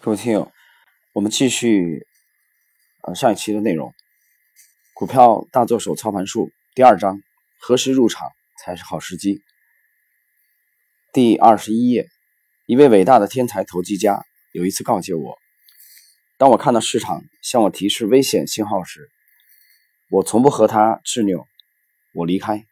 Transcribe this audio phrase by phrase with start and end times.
[0.00, 0.52] 各位听友，
[1.12, 2.06] 我们继续
[3.02, 3.88] 呃上一期的内容，
[4.94, 7.20] 《股票大作手操盘术》第二章：
[7.58, 8.30] 何时入场
[8.62, 9.42] 才是好时机？
[11.12, 12.06] 第二十一页，
[12.66, 15.36] 一位伟大的天才投机家有一次告诫我：
[16.36, 19.10] 当我看到市场向我提示危险信号时，
[20.10, 21.44] 我从不和他执拗，
[22.14, 22.64] 我离开。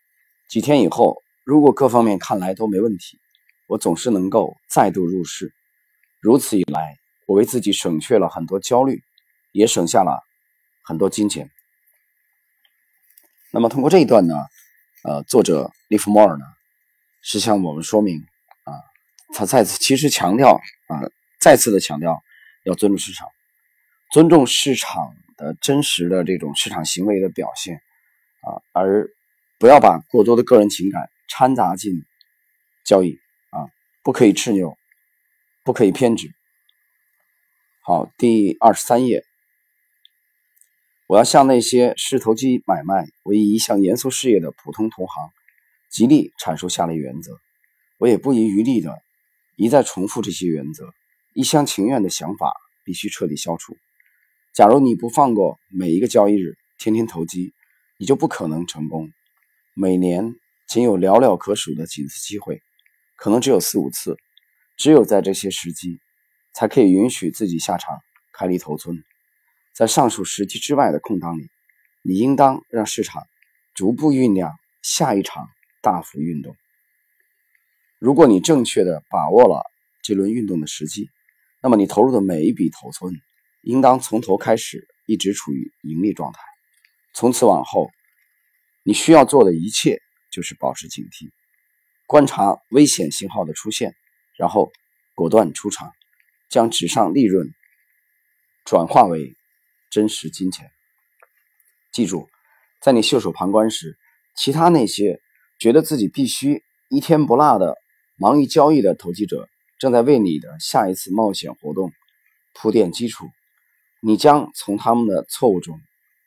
[0.49, 3.19] 几天以后，如果各方面看来都没问题，
[3.67, 5.53] 我总是能够再度入市。
[6.21, 6.76] 如此一来，
[7.27, 9.03] 我为自己省去了很多焦虑，
[9.53, 10.23] 也省下了
[10.85, 11.51] 很多金钱。
[13.51, 14.35] 那么，通过这一段呢，
[15.03, 16.45] 呃，作者利弗莫尔呢
[17.23, 18.25] 是向我们说明
[18.65, 18.73] 啊，
[19.35, 20.53] 他再次其实强调
[20.87, 21.03] 啊，
[21.41, 22.23] 再次的强调
[22.65, 23.29] 要尊重市场，
[24.13, 27.77] 尊重市场的真实的这种市场行为的表现
[28.43, 29.09] 啊，而
[29.59, 32.05] 不要把过多的个人情感掺杂进
[32.85, 33.19] 交易
[33.51, 33.67] 啊，
[34.05, 34.77] 不可以执拗，
[35.65, 36.31] 不可以偏执。
[37.89, 39.23] 好，第二十三页，
[41.07, 45.31] 我要向那些视投机买卖为一项严肃事业的普通同行，
[45.89, 47.39] 极力阐述下列原则。
[47.99, 48.99] 我也不遗余力的
[49.55, 50.93] 一再重复这些原则。
[51.33, 53.77] 一厢情愿的想法必须彻底消除。
[54.53, 57.53] 假如你不放过每一个交易日，天天投机，
[58.01, 59.13] 你就不可能成功。
[59.75, 60.35] 每年
[60.67, 62.61] 仅有寥寥可数的几次机会，
[63.15, 64.17] 可能只有四五次，
[64.77, 66.01] 只有在这些时机。
[66.57, 68.01] 才可以允许自己下场
[68.33, 69.05] 开立头寸，
[69.75, 71.51] 在上述时机之外的空档里，
[72.01, 73.23] 你应当让市场
[73.75, 74.51] 逐步酝酿
[74.83, 75.47] 下一场
[75.83, 76.57] 大幅运动。
[77.99, 79.65] 如果你正确的把握了
[80.03, 81.11] 这轮运动的时机，
[81.61, 83.13] 那么你投入的每一笔头寸，
[83.61, 86.41] 应当从头开始一直处于盈利状态。
[87.13, 87.91] 从此往后，
[88.83, 90.01] 你需要做的一切
[90.33, 91.29] 就是保持警惕，
[92.07, 93.95] 观察危险信号的出现，
[94.39, 94.73] 然后
[95.15, 95.93] 果断出场。
[96.49, 97.53] 将纸上利润
[98.65, 99.35] 转化为
[99.91, 100.71] 真实金钱。
[101.93, 102.29] 记住，
[102.81, 103.99] 在你袖手旁观时，
[104.37, 105.21] 其他那些
[105.59, 107.77] 觉得自己必须一天不落的
[108.17, 109.49] 忙于交易的投机者，
[109.79, 111.93] 正在为你的下一次冒险活动
[112.55, 113.29] 铺垫基础。
[114.01, 115.81] 你将从他们的错误中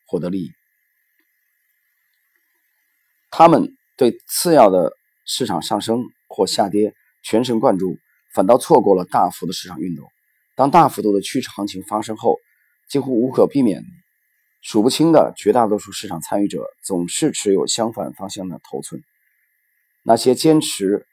[0.05, 0.51] 获得利益。
[3.31, 4.91] 他们对次要的
[5.25, 6.93] 市场上升或下跌
[7.23, 7.97] 全神贯注。
[8.31, 10.07] 反倒错过了大幅的市场运动。
[10.59, 12.37] 当大幅度的趋势行情发生后，
[12.89, 13.81] 几乎无可避免，
[14.59, 19.01] 数不清的绝大多数市场参与者总是持有相反方向的头寸。
[20.03, 21.07] 那些坚持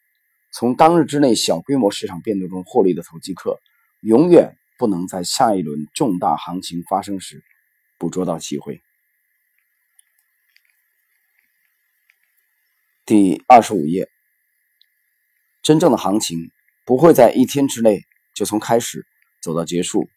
[0.51, 3.61] 从当日之内小规模市场变动中获利的投机客，
[4.01, 7.45] 永远不能在下一轮重大行情发生时
[7.99, 8.83] 捕捉到机会。
[13.05, 14.09] 第二十五页，
[15.63, 16.51] 真正的行情。
[16.85, 18.03] 不会在一天之内
[18.35, 19.07] 就从开始
[19.47, 20.09] 走到结束，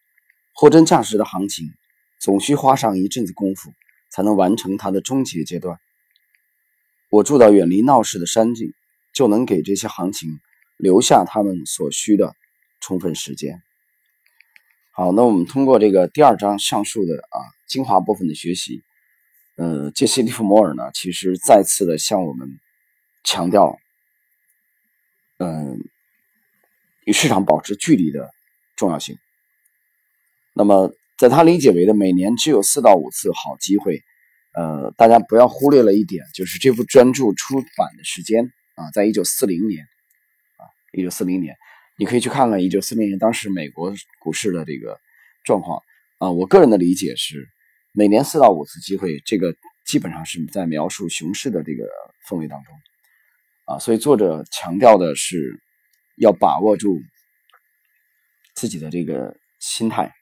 [0.56, 1.72] 货真价实的行情
[2.20, 3.72] 总需花上一阵子功夫
[4.10, 5.80] 才能完成它的终结阶段。
[7.12, 8.74] 我住到远离闹市的山景，
[9.14, 10.40] 就能给这些行情
[10.78, 12.36] 留下他们所需的
[12.82, 13.62] 充分时间。
[14.94, 17.38] 好，那我们通过这个第二章上述的啊
[17.68, 18.82] 精华部分的学习，
[19.58, 22.60] 呃，杰西·利弗摩尔呢，其实再次的向我们
[23.24, 23.78] 强调，
[25.38, 25.80] 嗯。
[27.06, 28.30] 与市场保持距离的
[28.80, 29.18] 重要性。
[30.56, 34.02] 那么，在他理解为的每年只有四到五次好机会，
[34.54, 38.46] 呃，大家不要忽略了一点，就是这部专著出版的时间
[38.76, 40.64] 啊，在一九四零年啊，
[40.94, 41.56] 一九四零年，
[41.98, 44.98] 你可以去看看一九四零年当时美国股市的这个
[45.44, 45.82] 状况
[46.18, 46.32] 啊。
[46.32, 47.48] 我个人的理解是，
[47.92, 49.54] 每年四到五次机会，这个
[49.86, 51.84] 基本上是在描述熊市的这个
[52.30, 52.74] 氛围当中
[53.66, 53.78] 啊。
[53.78, 55.62] 所以作者强调的是。
[56.22, 57.00] 要把握住
[58.60, 60.14] 自己的这个心态，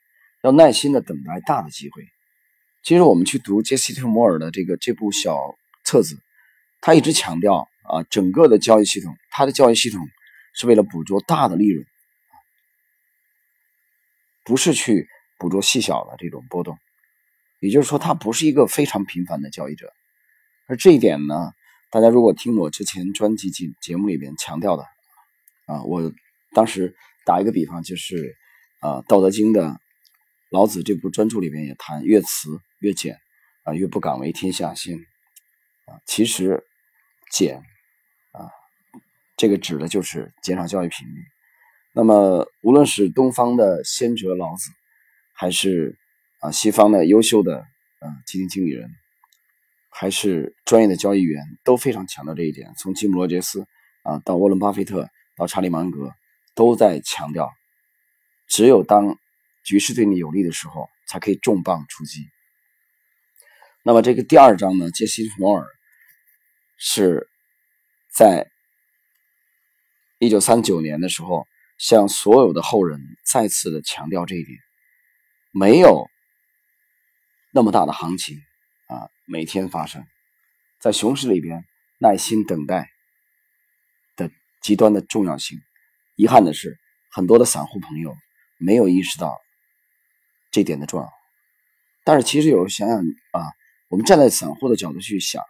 [0.44, 2.04] 要耐心的等待大的机会。
[2.84, 5.36] 其实我们去读杰西·特摩尔的这个这部小
[5.84, 6.16] 册子，
[6.80, 10.06] 他一直强调啊，整个的交易系统，他的交易系统
[10.54, 11.84] 是为了捕捉大的利润，
[14.44, 16.78] 不是去捕捉细小的这种波动。
[17.58, 19.92] 也就是说，他不是一个非常频繁的交易者。
[20.68, 21.52] 而这一点呢，
[21.90, 24.84] 大家如果听我之前专辑节节目里边强调的。
[25.66, 26.12] 啊，我
[26.54, 26.96] 当时
[27.28, 28.34] 打一个比方，就是
[28.80, 29.76] 啊，《道德经》的
[30.50, 33.18] 老子这部专著里面也谈，越慈越俭
[33.64, 36.00] 啊，越不敢为天下先啊。
[36.06, 36.64] 其实
[37.30, 37.58] 减
[38.32, 38.48] 啊，
[39.36, 41.20] 这个指的就是减少交易频率。
[41.94, 44.70] 那么，无论是东方的先哲老子，
[45.34, 45.98] 还是
[46.40, 48.88] 啊西方的优秀的啊基金经理人，
[49.90, 52.72] 还是专业的交易员，都非常强调这一点。
[52.78, 53.66] 从吉姆·罗杰斯
[54.02, 55.10] 啊到沃伦·巴菲特。
[55.38, 56.10] 到查理芒格
[56.58, 57.52] 都在强调，
[58.48, 59.16] 只有当
[59.64, 62.26] 局势对你有利的时候，才可以重磅出击。
[63.84, 65.64] 那么这个第二章呢，杰西·摩尔
[66.76, 67.28] 是
[68.12, 68.50] 在
[70.18, 71.46] 一九三九年的时候，
[71.78, 74.58] 向所有的后人再次的强调这一点：
[75.52, 76.10] 没有
[77.52, 78.36] 那么大的行情
[78.88, 80.04] 啊，每天发生
[80.80, 81.64] 在熊市里边，
[81.98, 82.90] 耐心等待
[84.16, 84.28] 的
[84.60, 85.60] 极端的重要性。
[86.18, 86.76] 遗憾的是，
[87.12, 88.12] 很多的散户朋友
[88.58, 89.38] 没有意识到
[90.50, 91.08] 这点的重要。
[92.02, 92.98] 但是，其实有时候想想
[93.30, 93.46] 啊，
[93.86, 95.44] 我们站在散户的角度去想，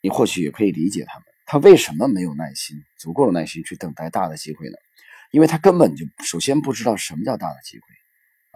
[0.00, 4.78] 你或许也可以理解他们，他为什么没有耐心，足够的耐心去等待大的机会呢？
[5.32, 7.84] 因为他根本就首先不知道什么叫大的机会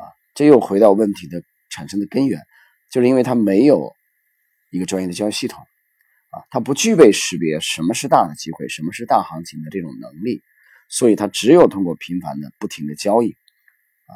[0.02, 0.08] 啊。
[0.34, 2.40] 这又回到问题的产生的根源，
[2.90, 3.92] 就是因为他没有
[4.70, 5.62] 一个专业的交易系统
[6.30, 10.42] 啊，他不具备识别什么是大的机会，什么是大行情的这种能力。
[10.88, 13.32] 所以，他只有通过频繁的、不停的交易，
[14.06, 14.12] 啊，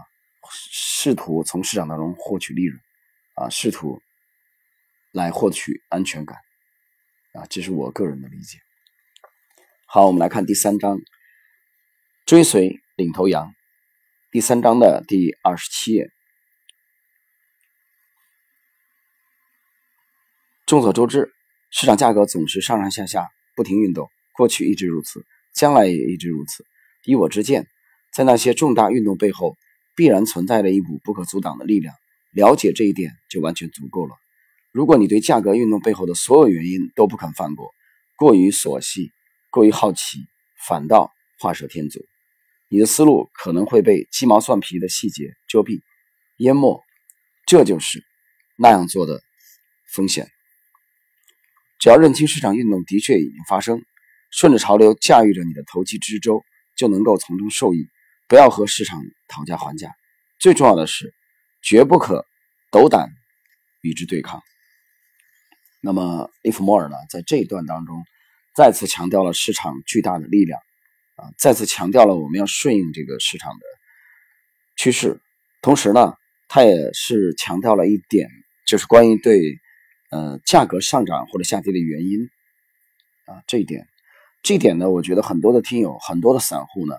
[0.51, 2.81] 试图从市场当中获取利润，
[3.35, 4.01] 啊，试图
[5.11, 6.39] 来获取安全感，
[7.33, 8.59] 啊，这是我个人的理解。
[9.87, 10.99] 好，我们来看第三章，
[12.27, 13.53] 追随领头羊，
[14.31, 16.11] 第三章的第二十七页。
[20.67, 21.33] 众所周知，
[21.71, 25.25] 市场价格总是上上下下不停运动，过去一直如此。
[25.59, 26.65] 将来也一直如此。
[27.05, 27.67] 以我之见，
[28.15, 29.57] 在那些重大运动背后，
[29.97, 31.93] 必然存在着一股不可阻挡的力量。
[32.31, 34.15] 了解这一点就完全足够了。
[34.71, 37.73] 如果你对价格运动背后的所有原因都不肯放过，
[38.17, 39.11] 过于琐细，
[39.51, 40.21] 过于好奇，
[40.69, 41.11] 反倒
[41.41, 42.07] 画蛇添足，
[42.69, 45.81] 你的思路可能会被鸡毛蒜皮的细节遮蔽、
[46.37, 46.81] 淹没。
[47.47, 48.05] 这就是
[48.57, 49.21] 那样做的
[49.93, 50.29] 风险。
[51.81, 53.83] 只要认清市场运动的确已经发生。
[54.31, 56.43] 顺着潮流驾驭着你的投机之舟，
[56.77, 57.89] 就能够从中受益。
[58.29, 59.91] 不要和市场讨价还价，
[60.39, 61.15] 最重要的是，
[61.63, 62.27] 绝不可
[62.71, 63.09] 斗胆
[63.81, 64.43] 与之对抗。
[65.81, 68.05] 那么，利弗莫尔呢，在这一段当中，
[68.55, 70.61] 再次强调了市场巨大的力量，
[71.17, 73.61] 啊，再次强调了我们要顺应这个市场的
[74.77, 75.21] 趋势。
[75.63, 76.15] 同时呢，
[76.49, 78.29] 他也是强调了一点，
[78.67, 79.41] 就是关于对
[80.11, 82.29] 呃价格上涨或者下跌的原因，
[83.25, 83.87] 啊，这一点。
[84.49, 86.95] 这点呢，我觉得很多的听友、很多的散户呢，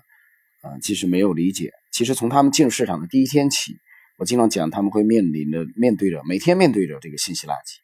[0.62, 1.72] 啊，其实没有理解。
[1.92, 3.76] 其实从他们进入市场的第一天起，
[4.20, 7.80] 我经常讲，他们会面临着、面对着、每天面对着这个信息垃圾。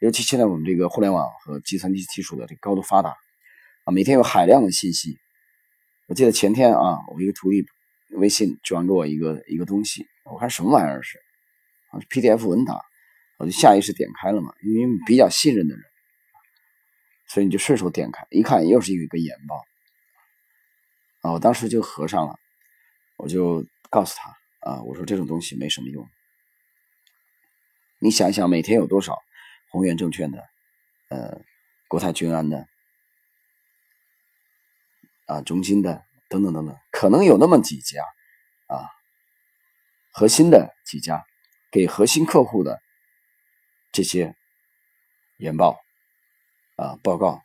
[0.00, 3.16] 尤其现在我们这个互联网和计算机技术的这高度发达，
[3.84, 5.16] 啊，每天有海量的信息。
[6.06, 7.64] 我记得前天啊，我一个徒弟
[8.10, 11.16] 微信转给我一个一个东西，我看什么玩意儿是，
[11.92, 12.78] 啊，PDF 文档，
[13.38, 15.82] 我就下意识点开了嘛，因为比较信任的人。
[17.28, 19.62] 所以你就顺手点开，一看又是一个研报，
[21.20, 22.38] 啊，我当时就合上了，
[23.18, 26.08] 我就告诉他，啊，我说这种东西没什么用，
[27.98, 29.18] 你想一想，每天有多少
[29.70, 30.42] 宏源证券的，
[31.10, 31.42] 呃，
[31.86, 32.66] 国泰君安的，
[35.26, 38.02] 啊，中金的等等等等，可能有那么几家，
[38.68, 38.88] 啊，
[40.12, 41.26] 核心的几家，
[41.70, 42.80] 给核心客户的
[43.92, 44.34] 这些
[45.36, 45.78] 研报。
[46.78, 47.42] 啊，报告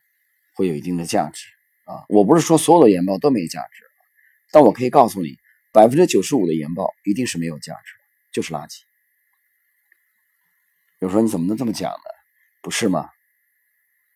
[0.53, 1.47] 会有一定的价值
[1.85, 2.05] 啊！
[2.07, 3.83] 我不是说所有的研报都没价值，
[4.51, 5.39] 但我可以告诉你，
[5.71, 7.93] 百分之九十五的研报一定是没有价值，
[8.31, 8.81] 就是垃圾。
[10.99, 11.97] 有时候你怎么能这么讲呢？
[12.61, 13.09] 不是吗？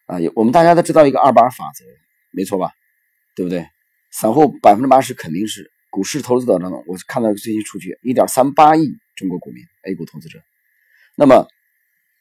[0.05, 1.83] 啊，我们大家都知道一个二八法则，
[2.29, 2.71] 没错吧？
[3.35, 3.67] 对不对？
[4.11, 10.39] 散户百分之八十肯定是股市投资者当中，我看到最新数据，一点三八亿中国股民 A 股投资者，
[11.15, 11.47] 那么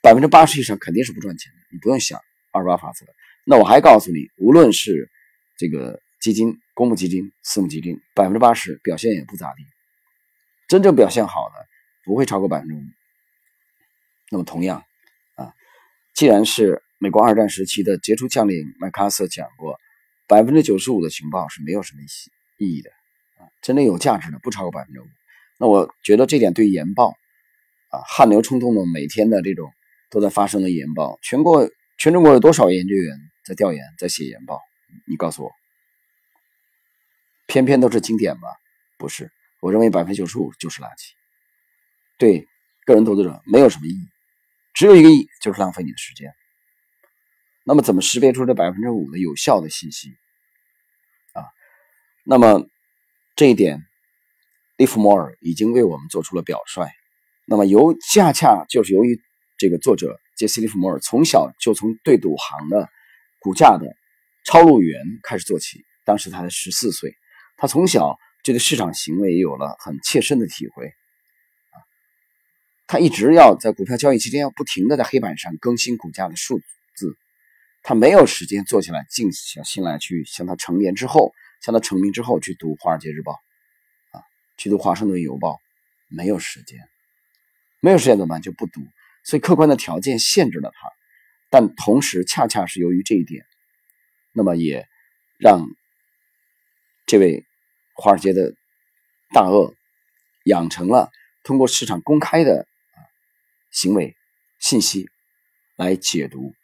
[0.01, 2.19] 百分之八十以上肯定是不赚钱的，你不用想。
[2.57, 3.07] 二八法则，
[3.45, 5.11] 那我还告诉你，无论是
[5.57, 9.63] 这个基金、公募基金、私募基金，百分之八十表现也不咋地，
[10.67, 11.55] 真正表现好的
[12.05, 12.81] 不会超过百分之五。
[14.31, 14.83] 那么同样
[15.37, 15.53] 啊，
[16.15, 19.79] 既然是美国二战时期的杰出将领麦克阿瑟讲过，
[20.27, 22.01] 百分之九十五的情报是没有什么
[22.59, 22.91] 意义的
[23.39, 25.07] 啊，真正有价值的不超过百分之五。
[25.59, 27.11] 那我觉得这点对研报
[27.91, 29.71] 啊，汗流冲动的每天的这种
[30.11, 31.71] 都在发生的研报，全国。
[31.99, 34.61] 全中国有多少研究员在调研、在写研报？
[35.07, 35.51] 你告诉我，
[37.47, 38.49] 偏偏都是经典吗？
[38.99, 41.13] 不是，我认为百分之九十五就是垃圾，
[42.19, 42.47] 对
[42.85, 44.09] 个人投资者没有什么意义，
[44.75, 46.33] 只有一个意义，就是浪费你的时间。
[47.65, 50.11] 那么，怎么识别出这百分之五的有效的信息？
[51.33, 51.45] 啊，
[52.25, 52.67] 那么
[53.35, 53.83] 这一点，
[54.77, 56.89] 利弗莫尔已经为我们做出了表率。
[57.47, 59.21] 那么，由恰恰就是由于
[59.57, 60.21] 这个作者。
[60.37, 62.89] 杰西·利弗莫尔从小就从对赌行的
[63.41, 63.97] 股价的
[64.45, 67.17] 抄录员开始做起，当时他才十四岁。
[67.57, 70.93] 他从小就对市场行为也有了很切身的体会。
[72.87, 76.61] 他一直要在股票交易期间要不停的在黑板上更新股价的数
[76.95, 77.17] 字，
[77.83, 83.33] 他没有时间坐下来静下心来去向他成年之后，向他成名之后去读《华尔街日报》，
[84.17, 84.23] 啊，
[84.57, 85.55] 去读《华盛顿邮报》，
[86.09, 86.79] 没有时间，
[87.81, 88.41] 没有时间怎么办？
[88.41, 88.81] 就不读。
[89.29, 90.89] 所以客观的条件限制了他，
[91.51, 93.45] 但同时恰恰是由于这一点，
[94.33, 94.87] 那么也
[95.37, 95.67] 让
[97.07, 97.45] 这位
[97.97, 98.55] 华尔街的
[99.35, 99.75] 大鳄
[100.45, 101.11] 养成了
[101.43, 102.69] 通过市场公开的
[103.73, 104.15] 行为
[104.61, 105.09] 信息
[105.75, 106.55] 来解读、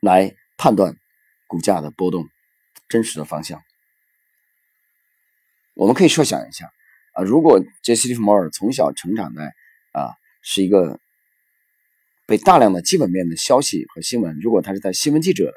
[0.00, 0.98] 来判断
[1.46, 2.28] 股价的波动
[2.90, 3.62] 真实的方向。
[5.72, 6.70] 我们可以设想一下
[7.14, 9.44] 啊，如果杰西·利弗摩尔从小成长在
[9.98, 10.19] 啊。
[10.42, 10.98] 是一个
[12.26, 15.52] 被大量的基本面的消息和新闻，如果他是在新闻记者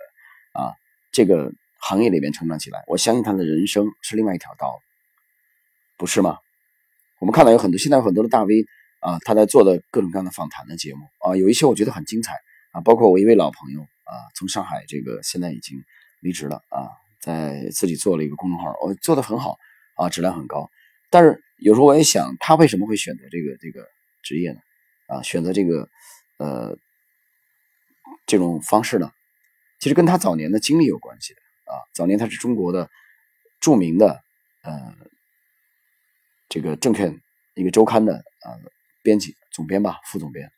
[0.54, 0.74] 啊
[1.12, 4.80] 这个行业里面成长起来，我相信他的人生是另外一条道，
[5.98, 6.38] 不是吗？
[7.20, 8.66] 我们看到有很多现在有很多的大 V
[9.00, 12.34] 啊，他在做的各种各样的访谈的节目啊，有一些我觉得很精彩
[12.72, 15.78] 啊，包括我一位老朋友啊，从上海这个现在已经
[16.22, 16.90] 离职了啊，
[17.22, 19.58] 在自己做了一个公众号，我做的很好
[19.96, 20.70] 啊，质量很高。
[21.10, 23.86] 但是有时候我也想，他为什么会选择这个这个
[24.24, 24.60] 职业呢？
[25.08, 25.90] 啊，选择这个，
[26.38, 26.78] 呃，
[28.26, 29.12] 这种方式呢，
[29.80, 31.40] 其实跟他早年的经历有关系的
[31.72, 31.78] 啊。
[31.94, 32.90] 早年他是中国的
[33.60, 34.22] 著名的
[34.64, 34.96] 呃
[36.50, 37.20] 这个证券
[37.56, 38.60] 一个周刊的呃
[39.02, 40.50] 编辑总编吧，副总编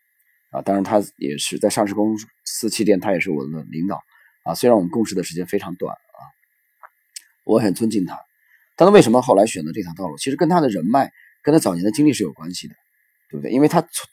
[0.52, 0.62] 啊。
[0.62, 4.02] 当然他也是在上市公司期间，他也是我的领导
[4.44, 4.54] 啊。
[4.54, 6.20] 虽然我们共事的时间非常短啊，
[7.44, 8.20] 我很尊敬他。
[8.78, 10.18] 但他为什么后来选择这条道路？
[10.18, 11.12] 其实跟他的人脉，
[11.42, 12.76] 跟他早年的经历是有关系的，
[13.30, 13.52] 对不对？
[13.52, 14.06] 因为他从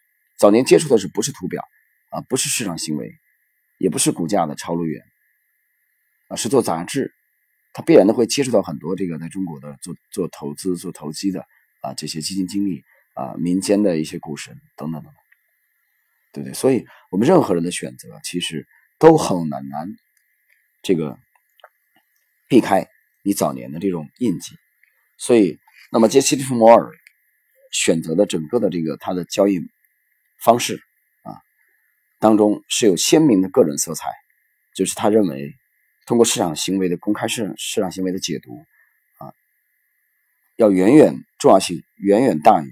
[0.43, 1.63] 早年接触的是不是图表
[2.11, 3.13] 啊，不是市场行为，
[3.79, 5.01] 也不是股价的抄录员
[6.27, 7.15] 啊，是做杂志，
[7.73, 11.47] 他必然的会接触到很多这个在中国的做做投资、做投机的
[11.81, 12.83] 啊这些基金经理
[13.15, 15.15] 啊，民间的一些股神等等等等，
[16.33, 16.55] 对不对？
[16.55, 18.67] 所以我们任何人的选择其实
[18.99, 19.87] 都很难难
[20.83, 21.17] 这个
[22.49, 22.89] 避开
[23.23, 24.57] 你早年的这种印记。
[25.19, 25.61] 所以，
[25.93, 26.91] 那么杰西·利弗摩尔
[27.71, 29.61] 选择的整个的这个他的交易。
[30.45, 30.81] 方式
[31.23, 31.39] 啊，
[32.19, 34.09] 当中是有鲜明的个人色彩，
[34.75, 35.55] 就是他认为
[36.07, 38.51] 通过市场行为的公开市场市场行为的解读
[39.19, 39.33] 啊，
[40.57, 42.71] 要远远重要性远远大于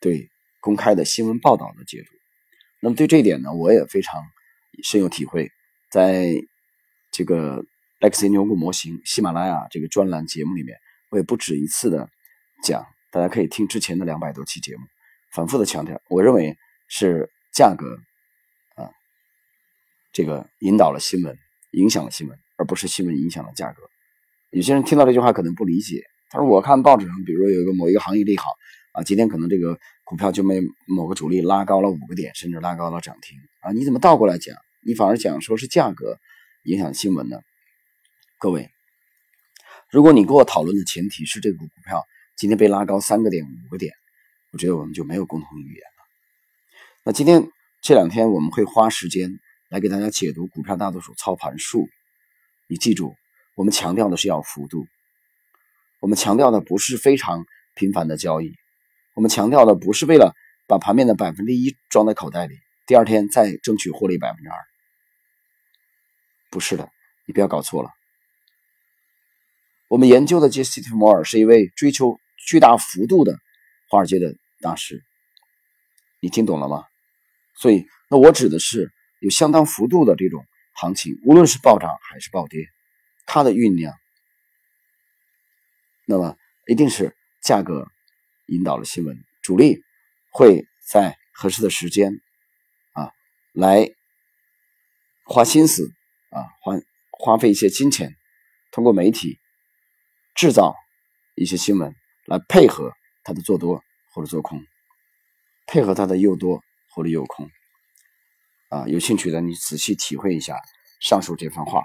[0.00, 0.28] 对
[0.60, 2.08] 公开的新闻报道的解读。
[2.80, 4.22] 那么对这一点呢，我也非常
[4.84, 5.50] 深有体会。
[5.90, 6.34] 在
[7.10, 7.64] 这个
[8.00, 10.76] X 牛股模型喜马拉雅这个专栏节目里面，
[11.08, 12.08] 我也不止一次的
[12.62, 14.82] 讲，大家可以听之前的两百多期节目。
[15.32, 16.56] 反复的强调，我认为
[16.88, 17.98] 是价格
[18.76, 18.90] 啊，
[20.12, 21.36] 这个引导了新闻，
[21.72, 23.82] 影响了新闻，而不是新闻影响了价格。
[24.50, 28.44] 有些人听到这句话可能不理解，他说：“我看报纸上，比如说有一个某一个行业利好
[28.92, 34.56] 啊，今天可能这个股票就被某个主力拉高了五个点，甚至拉高了涨停啊，你怎么倒过来讲？
[34.86, 36.16] 你反而讲说是价格
[36.64, 37.38] 影响新闻呢？”
[38.38, 38.70] 各位，
[39.90, 42.02] 如果你跟我讨论的前提是这个股票
[42.36, 43.92] 今天被拉高三个点、五个点。
[44.50, 46.04] 我觉得我们就没有共同语言了。
[47.04, 47.50] 那今天
[47.82, 49.38] 这两天我们会花时间
[49.68, 51.88] 来给大家解读股票大多数操盘术。
[52.66, 53.14] 你记住，
[53.56, 54.86] 我们强调的是要幅度，
[56.00, 58.54] 我们强调的不是非常频繁的交易，
[59.14, 60.34] 我们强调的不是为了
[60.66, 62.54] 把盘面的百分之一装在口袋里，
[62.86, 64.56] 第二天再争取获利百分之二。
[66.50, 66.90] 不是的，
[67.26, 67.90] 你不要搞错了。
[69.88, 73.38] 我们研究的杰西·蒂摩尔是一位追求巨大幅度的。
[73.88, 75.02] 华尔街的大师，
[76.20, 76.84] 你听懂了吗？
[77.56, 82.66] 所以，那我指的是有相当幅度的这种行情，无论是暴涨还是暴跌，
[83.26, 83.94] 它的酝酿，
[86.06, 87.88] 那么一定是价格
[88.46, 89.82] 引导了新闻，主力
[90.30, 92.12] 会在合适的时间
[92.92, 93.10] 啊
[93.52, 93.90] 来
[95.24, 95.90] 花心思
[96.30, 96.74] 啊花
[97.10, 98.14] 花费一些金钱，
[98.70, 99.38] 通过媒体
[100.34, 100.76] 制造
[101.34, 101.94] 一些新闻
[102.26, 102.92] 来配合。
[103.28, 104.64] 它的做多或者做空，
[105.66, 107.50] 配合它的诱多或者诱空，
[108.70, 110.56] 啊，有兴趣的你仔细体会一下
[110.98, 111.82] 上述这番话。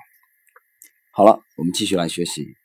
[1.12, 2.56] 好了，我们继续来学习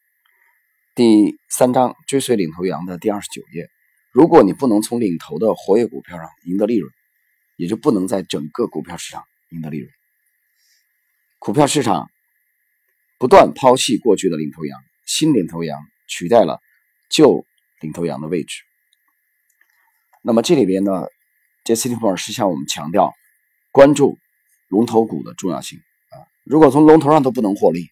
[0.95, 3.69] 第三章追随领头羊的第二十九页。
[4.13, 6.93] 如果你不能从领头的活跃股票上赢得利润，
[7.57, 9.91] 也就不能在整个股票市场赢得利润。
[11.41, 12.09] 股票市场
[13.19, 16.61] 不断抛弃过去的领头羊，新领头羊取代了
[17.11, 17.45] 旧
[17.81, 18.68] 领头羊的位置。
[20.23, 21.07] 那么这里边呢，
[21.65, 23.13] 杰西·利弗尔是向我们强调
[23.73, 24.19] 关注
[24.69, 25.79] 龙头股的重要性
[26.11, 26.17] 啊。
[26.45, 27.89] 如果从龙头上都不能获利，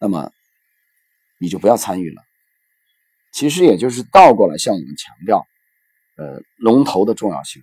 [0.00, 0.30] 那么
[1.38, 2.22] 你就不要参与了。
[3.32, 5.46] 其实也就是倒过来向我们强调
[6.16, 7.62] 呃龙头的重要性，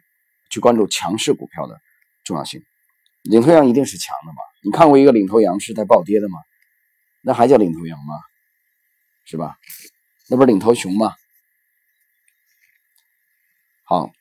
[0.50, 1.80] 去关注强势股票的
[2.24, 2.62] 重要性。
[3.24, 4.38] 领头羊一定是强的嘛？
[4.64, 6.40] 你看过一个领头羊是在暴跌的吗？
[7.22, 8.16] 那还叫领头羊吗？
[9.26, 9.58] 是吧？
[10.30, 11.14] 那不是领头熊吗？
[13.92, 14.12] 好，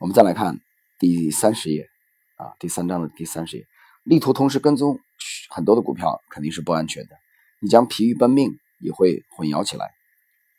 [0.00, 0.58] 我们再来看
[0.98, 1.88] 第三十页
[2.34, 3.64] 啊，第三章的第三十页，
[4.02, 4.98] 力图同时跟踪
[5.48, 7.10] 很多的股票肯定是不安全的，
[7.60, 9.92] 你将疲于奔命也会混淆起来。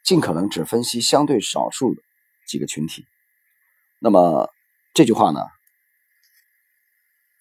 [0.01, 2.01] 尽可能只分析相对少数的
[2.47, 3.05] 几个群体。
[3.99, 4.49] 那么
[4.93, 5.41] 这句话呢？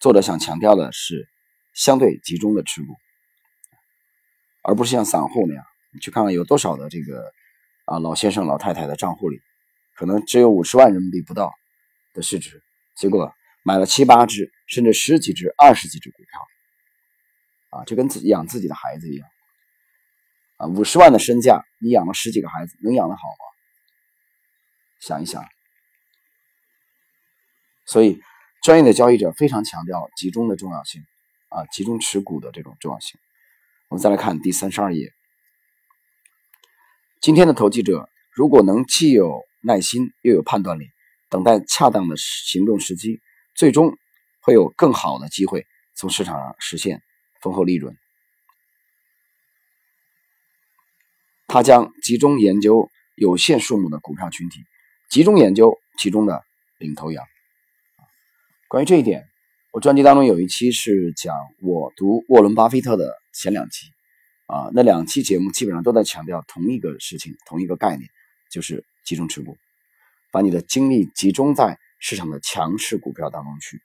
[0.01, 1.29] 作者想强调的是
[1.73, 2.97] 相对集中的持股，
[4.61, 5.63] 而不是像散户那样。
[5.93, 7.31] 你去看看有多少的这个
[7.85, 9.39] 啊老先生、老太太的账户里，
[9.95, 11.51] 可能只有五十万人民币不到
[12.13, 12.63] 的市值，
[12.95, 13.33] 结果
[13.63, 19.27] 买了七八只，甚至十几只、二十几只股票，啊，就跟自己养自己的孩子一样，
[20.57, 23.45] 啊，五十万的身价，你养了十几个孩子，能养得好吗？
[24.99, 25.43] 想一想，
[27.85, 28.21] 所以。
[28.63, 31.03] 专业的交易者非常强调集中的重要性，
[31.49, 33.19] 啊，集中持股的这种重要性。
[33.89, 35.11] 我们再来看第三十二页。
[37.19, 40.89] 今天的投机者如果能既有耐心又有判断力，
[41.29, 43.21] 等待恰当的行动时机，
[43.55, 43.97] 最终
[44.41, 45.65] 会有更好的机会
[45.95, 47.01] 从市场上实现
[47.41, 47.95] 丰厚利润。
[51.47, 54.59] 他将集中研究有限数目的股票群体，
[55.09, 56.43] 集中研究其中的
[56.79, 57.23] 领头羊。
[58.67, 59.27] 关于这一点，
[59.71, 63.87] 我专辑当中有一期是讲我读沃伦·巴菲特的前两期，
[64.47, 68.09] 啊，那两期节目基本上都在强调同一个事情、同一个概念，
[68.53, 69.57] 就是集中持股，
[70.31, 73.81] 把你的精力集中在市场的强势股票当中去，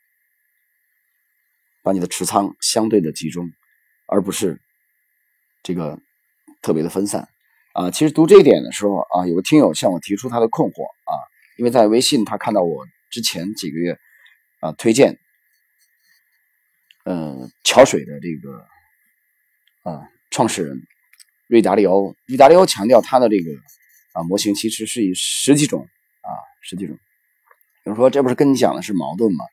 [1.83, 3.51] 把你的持仓相对的集中，
[4.07, 4.61] 而不是
[5.63, 5.99] 这个
[6.61, 7.27] 特别的分散。
[7.73, 11.15] 啊，其实读这一点的时候啊，有个听友向我提出他的困惑啊，
[11.57, 13.99] 因为在微信他看到我之前几个月。
[14.61, 15.17] 啊，推荐，
[17.05, 18.67] 嗯，桥水的这个
[19.85, 20.83] 啊创始人
[21.47, 23.53] 瑞达利欧，瑞达利欧强调他的这个
[24.19, 25.87] 啊模型其实是以十几种
[26.23, 26.31] 啊
[26.63, 26.99] 十几种，
[27.85, 29.45] 有人说这不是跟你讲的是矛盾吗？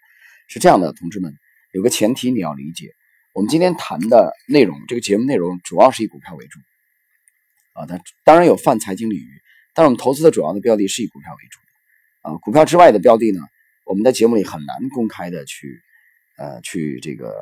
[0.48, 1.36] 是这样的，同志们，
[1.72, 2.90] 有个前提你要理解，
[3.34, 6.60] 我们今天谈的内容，这个节目内容主要是以股票为主
[7.74, 9.42] 啊，但当然有泛财经领域，
[9.76, 11.60] 但我们投资的主要的标的是以股票为主
[12.22, 13.40] 啊，股票之外的标的呢？
[13.86, 15.80] 我们在节目里很难公开的去，
[16.38, 17.36] 呃，去这个，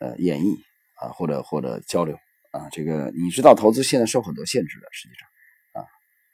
[0.00, 0.58] 呃，演绎
[0.96, 2.14] 啊，或者或者交流
[2.50, 5.26] 啊，这个你知道，投资现在受很多限制的，实际上，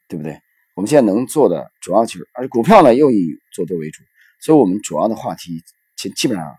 [0.08, 0.40] 对不对？
[0.74, 4.02] 我们现在能做的主要就是，而股票呢又以做多为主，
[4.40, 5.62] 所以我们主要的话题
[5.96, 6.56] 基基本上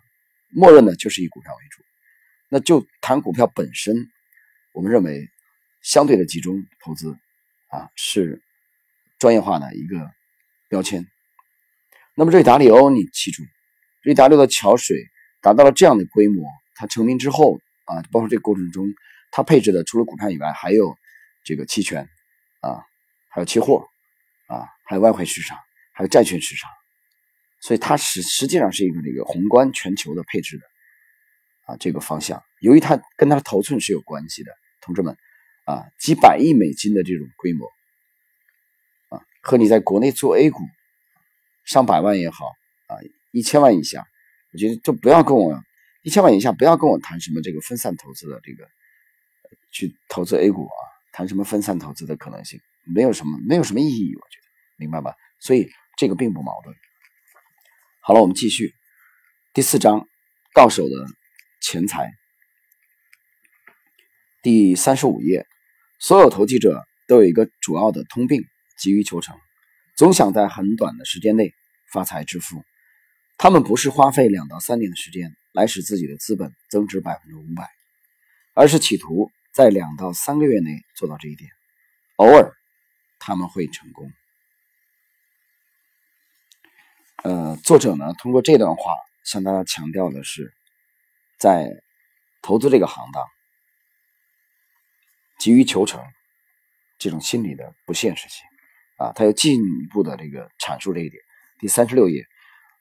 [0.49, 1.83] 默认的就是以股票为主。
[2.49, 3.95] 那就谈股票本身，
[4.73, 5.29] 我们认为
[5.81, 7.15] 相对的集中投资
[7.69, 8.41] 啊是
[9.19, 10.11] 专业化的一个
[10.67, 11.05] 标签。
[12.15, 13.43] 那么瑞达利欧，你记住，
[14.01, 14.97] 瑞达利欧的桥水
[15.41, 16.43] 达到了这样的规模，
[16.75, 18.91] 它成名之后啊，包括这个过程中，
[19.31, 20.97] 它配置的除了股票以外，还有
[21.45, 22.09] 这个期权
[22.61, 22.83] 啊，
[23.29, 23.87] 还有期货
[24.47, 25.57] 啊，还有外汇市场，
[25.93, 26.69] 还有债券市场，
[27.61, 30.63] 所以它实实际上是一个这个宏观全球的配置的
[31.65, 32.43] 啊这个方向。
[32.59, 35.15] 由于它跟它的头寸是有关系的，同志们
[35.65, 37.67] 啊，几百亿美金的这种规模
[39.09, 40.59] 啊，和你在国内做 A 股。
[41.65, 42.47] 上百万也好
[42.87, 42.97] 啊，
[43.29, 44.03] 一千万以下，
[44.53, 45.61] 我觉得就不要跟我
[46.01, 48.67] 一千万以下不要跟我谈什么这个分散投资的这个
[49.69, 54.45] 去投资 A 股啊，谈什么分散投资的可能性，没有什么没有什么意义，我觉得
[54.77, 55.15] 明白吧？
[55.39, 56.75] 所以这个并不矛盾。
[58.01, 58.73] 好了，我们继续
[59.53, 60.07] 第四章，
[60.53, 61.05] 到手的
[61.61, 62.11] 钱财，
[64.41, 65.45] 第三十五页，
[65.99, 68.43] 所有投机者都有一个主要的通病，
[68.77, 69.37] 急于求成，
[69.95, 71.53] 总想在很短的时间内。
[71.91, 72.63] 发财致富，
[73.35, 77.67] 他们不是花费两到三年的时间来使自己的资本增值百分之五百，
[78.53, 81.49] 而是企图在两到三个月内做到这一点。
[82.17, 82.53] 偶尔
[83.19, 84.11] 他们会成功。
[87.23, 88.93] 呃，作者呢通过这段话
[89.25, 90.53] 向大家强调的是，
[91.37, 91.69] 在
[92.41, 93.25] 投资这个行当，
[95.37, 96.01] 急于求成
[96.97, 98.45] 这种心理的不现实性
[98.97, 101.21] 啊，他又进一步的这个阐述这一点。
[101.59, 102.25] 第三十六页，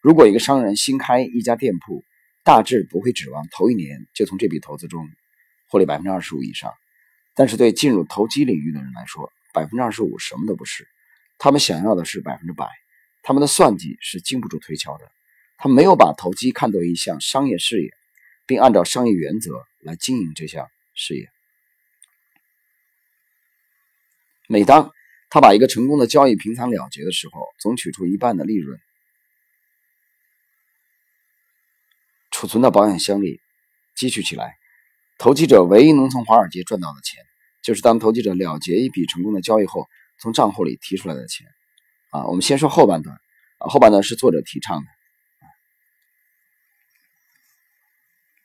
[0.00, 2.04] 如果一个商人新开一家店铺，
[2.44, 5.04] 大致不会指望头一年就从这笔投资中
[5.68, 6.72] 获利百分之二十五以上。
[7.34, 10.86] 但是对进入投机领域的人来说，百分之二十五什么都不是，
[11.36, 12.68] 他们想要的是百分之百。
[13.24, 15.10] 他们的算计是经不住推敲的，
[15.56, 17.90] 他没有把投机看作一项商业事业，
[18.46, 21.28] 并按照商业原则来经营这项事业。
[24.46, 24.92] 每当
[25.28, 28.80] 他把一个成功的交易平仓了结的时候，总取出一半的利润，
[32.30, 33.40] 储存到保险箱里，
[33.96, 34.56] 积蓄起来。
[35.18, 37.26] 投机者唯一能从华尔街赚到的钱，
[37.68, 39.86] 就是当投机者了结一笔成功的交易后，
[40.18, 41.46] 从账户里提出来的钱。
[42.08, 43.14] 啊，我们先说后半段，
[43.58, 44.86] 啊，后半段是作者提倡的。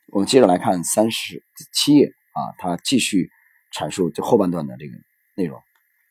[0.08, 3.30] 我们接着来看三十七页啊，他继续
[3.74, 4.92] 阐述这后半段的这个
[5.36, 5.58] 内容。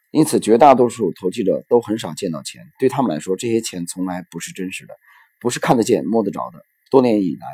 [0.10, 4.96] 因此，绝大多数投机者都很少见到钱，对他们来说，这些钱从来不是真实的，
[5.40, 6.66] 不是看得见、摸得着的。
[6.90, 7.48] 多年以来，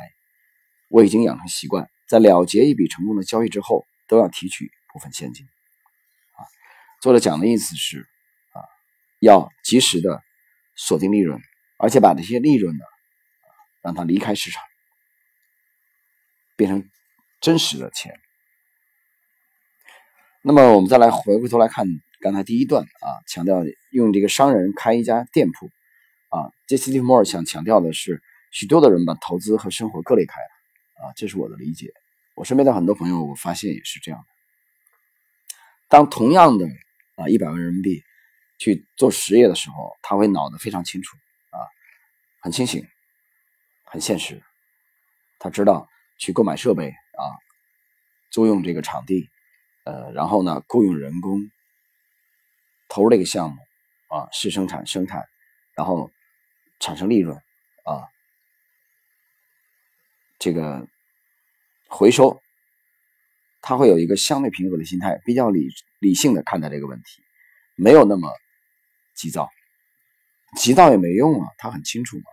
[0.88, 5.46] 我已经养成习惯，在了结一笔成功的交易之后，都要提取部分现金。
[6.36, 6.44] 啊，
[7.00, 8.00] 作者讲的意思是，
[8.52, 8.60] 啊，
[9.20, 10.22] 要及时的
[10.76, 11.40] 锁定利润，
[11.78, 12.84] 而且把这些利润呢，
[13.82, 14.62] 让它离开市场，
[16.56, 16.88] 变成
[17.40, 18.18] 真实的钱。
[20.42, 21.86] 那么，我们再来回过头来看。
[22.22, 25.70] 刚才第一段啊，强调用这个商人开一家店铺
[26.28, 26.52] 啊。
[26.66, 31.94] 杰西·利弗莫尔想强调的是，许多的人把投资和生活割裂开了啊，这是我的理解。
[32.34, 34.29] 我身边的很多朋友，我发现也是这样的。
[35.90, 36.66] 当同样的
[37.16, 38.02] 啊一百万人民币
[38.58, 41.16] 去做实业的时候，他会脑子非常清楚
[41.50, 41.58] 啊，
[42.40, 42.86] 很清醒，
[43.84, 44.42] 很现实。
[45.38, 47.22] 他知道去购买设备啊，
[48.30, 49.28] 租用这个场地，
[49.84, 51.50] 呃，然后呢，雇佣人工。
[52.92, 53.56] 投入这个项目
[54.08, 55.28] 啊，试生产、生产，
[55.74, 56.10] 然后
[56.80, 57.36] 产生利润
[57.84, 58.08] 啊，
[60.40, 60.88] 这个
[61.86, 62.42] 回收，
[63.60, 65.68] 他会有一个相对平和的心态，比较理
[65.98, 67.22] 理性的看待这个问题，
[67.76, 68.30] 没有那么
[69.14, 69.48] 急躁，
[70.56, 72.24] 急躁也没用啊，他很清楚嘛。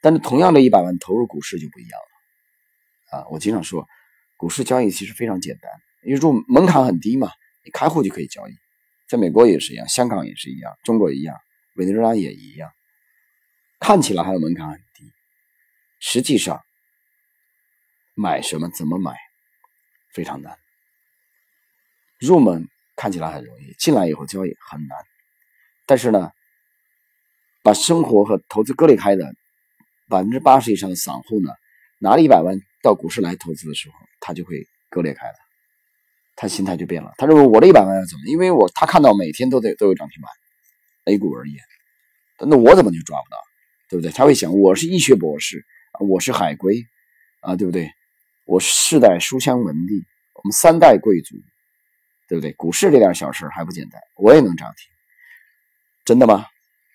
[0.00, 3.86] 但是同样的一百万投入股市就不一样了啊，我经常说，
[4.36, 5.70] 股市交易其实非常简单，
[6.02, 7.30] 因为入门槛很低嘛，
[7.64, 8.52] 你开户就可以交易。
[9.08, 11.36] 在美国也是一样，香港也是一样，中国一样，
[11.76, 12.70] 委内瑞拉也一样。
[13.78, 15.12] 看起来还有门槛很低，
[16.00, 16.62] 实际上
[18.14, 19.14] 买什么、怎么买
[20.14, 20.56] 非常难。
[22.26, 24.96] 入门看起来很容易，进来以后交易很难。
[25.86, 26.30] 但是呢，
[27.62, 29.34] 把生活和投资割裂开的
[30.08, 31.50] 百分之八十以上的散户呢，
[31.98, 35.34] 拿了一百万到股市来投资的时候，他就会割裂开了。
[36.34, 38.24] 他心态就变了，他认为我的一百万要怎么？
[38.26, 40.30] 因为我他看到每天都得都有涨停板
[41.12, 41.58] ，A 股而言，
[42.38, 43.36] 那我怎么就抓不到？
[43.90, 44.10] 对不对？
[44.10, 45.64] 他会想，我是医学博士，
[46.00, 46.84] 我是海归
[47.40, 47.90] 啊，对不对？
[48.46, 50.02] 我世代书香门第，
[50.34, 51.36] 我们三代贵族，
[52.32, 52.50] 对不对？
[52.54, 54.90] 股市这点小事还不简单，我也能涨停，
[56.02, 56.46] 真的吗？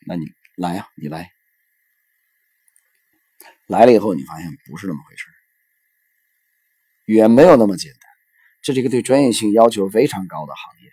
[0.07, 1.29] 那你来呀，你来，
[3.67, 5.27] 来了以后你发现不是那么回事，
[7.05, 8.01] 远没有那么简单。
[8.63, 10.89] 这是一个对专业性要求非常高的行业。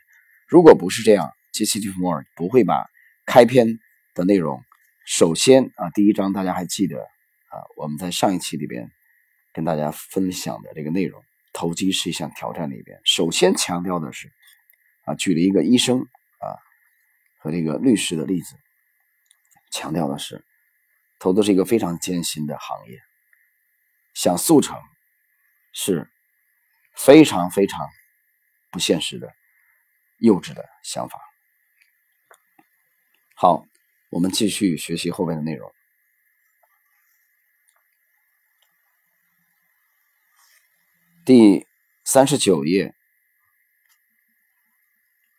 [0.47, 2.87] 如果不是这样，杰西·利弗莫尔不会把
[3.25, 3.79] 开篇
[4.13, 4.63] 的内容，
[5.07, 8.91] 首先啊，第一章大家还记得啊，我们在上一期里边
[9.55, 14.31] 跟大家分享的这个内容，投机是一项挑战里边，首先强调的是
[15.07, 16.47] 啊，举了一个医生啊
[17.38, 18.55] 和这个律师的例子，
[19.71, 20.45] 强调的是，
[21.19, 23.01] 投资是一个非常艰辛的行业，
[24.12, 24.79] 想速成
[25.73, 26.11] 是。
[26.97, 27.81] 非常非常
[28.71, 29.35] 不现实的、
[30.19, 31.19] 幼稚的想法。
[33.35, 33.67] 好，
[34.11, 35.75] 我们继续学习后面的内容。
[41.25, 41.67] 第
[42.05, 42.95] 三十九页，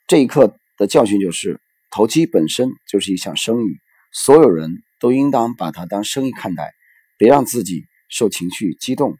[0.08, 3.68] 这一课的教训就是：投机本身就是一项生意，
[4.12, 6.74] 所有人都应当把它当生意看待，
[7.18, 9.18] 别让自己受情绪激动、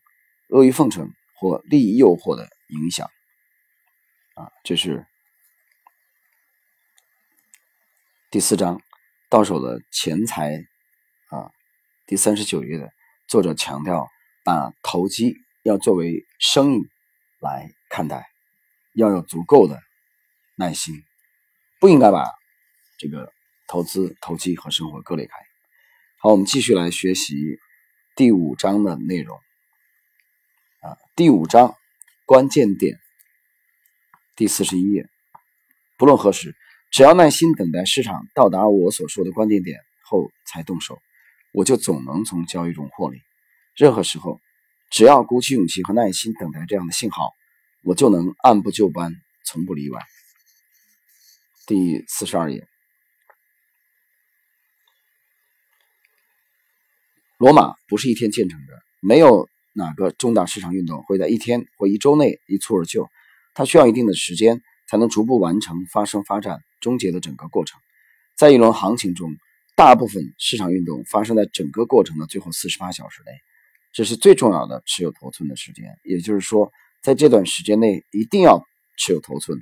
[0.50, 1.12] 阿谀奉承。
[1.38, 3.12] 或利益诱惑的影响，
[4.36, 5.06] 啊，这是
[8.32, 8.82] 第四章
[9.30, 10.64] 到手的钱财
[11.28, 11.52] 啊，
[12.08, 12.90] 第三十九页的
[13.28, 14.08] 作者强调，
[14.46, 16.88] 把投机要作为生意
[17.40, 18.30] 来看待，
[18.94, 19.82] 要有足够的
[20.56, 20.94] 耐心，
[21.80, 22.24] 不应该把
[23.00, 23.34] 这个
[23.68, 25.34] 投资、投机和生活割裂开。
[26.20, 27.36] 好，我们继续来学习
[28.16, 29.36] 第五章的内容。
[30.82, 31.76] 啊第五章
[32.28, 33.00] 关键点，
[34.36, 35.10] 第四十一页。
[35.98, 36.56] 不论何时，
[36.92, 41.02] 只要耐心等待市场到达我所说的关键点后才动手，
[41.54, 43.20] 我就总能从交易中获利。
[43.76, 44.40] 任何时候，
[44.96, 47.34] 只要鼓起勇气和耐心等待这样的信号，
[47.84, 49.14] 我就能按部就班，
[49.46, 50.02] 从不例外。
[51.68, 52.66] 第四十二页。
[57.38, 59.50] 罗马不是一天建成的，没有。
[59.74, 63.10] 哪个重大市场运动会在一天或一周内一蹴而就？
[63.54, 66.62] 它需要一定的时间才能逐步完成、发生、发展。
[66.80, 67.82] 终结的整个过程。
[68.38, 69.36] 在一轮行情中，
[69.76, 73.34] 大部分市场运动发生在整个过程的最后四十八小时内，
[73.96, 75.98] 这是最重要的持有头寸的时间。
[76.04, 76.70] 也就是说，
[77.02, 78.62] 在这段时间内一定要
[78.98, 79.58] 持有头寸，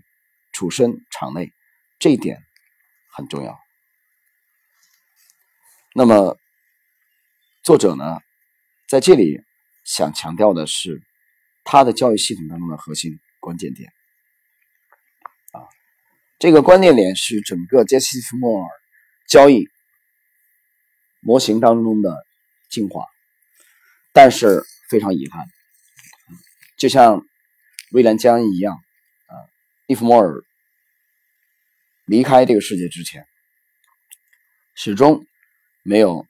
[0.52, 1.54] 处身场内，
[2.00, 2.42] 这一点
[3.12, 3.60] 很重要。
[5.94, 6.36] 那么，
[7.62, 8.22] 作者呢，
[8.88, 9.40] 在这里
[9.86, 11.04] 想强调的是
[11.64, 13.92] 他的交易系统当中的核心关键点
[15.52, 15.62] 啊。
[16.40, 18.70] 这个关键点是整个杰西·弗莫尔
[19.30, 19.68] 交易
[21.20, 22.26] 模型当中的
[22.72, 23.06] 进化，
[24.14, 25.46] 但是非常遗憾，
[26.78, 27.26] 就像
[27.92, 29.34] 威廉·江一样，啊，
[29.88, 30.42] 利弗莫尔
[32.06, 33.26] 离开这个世界之前，
[34.76, 35.26] 始终
[35.84, 36.26] 没有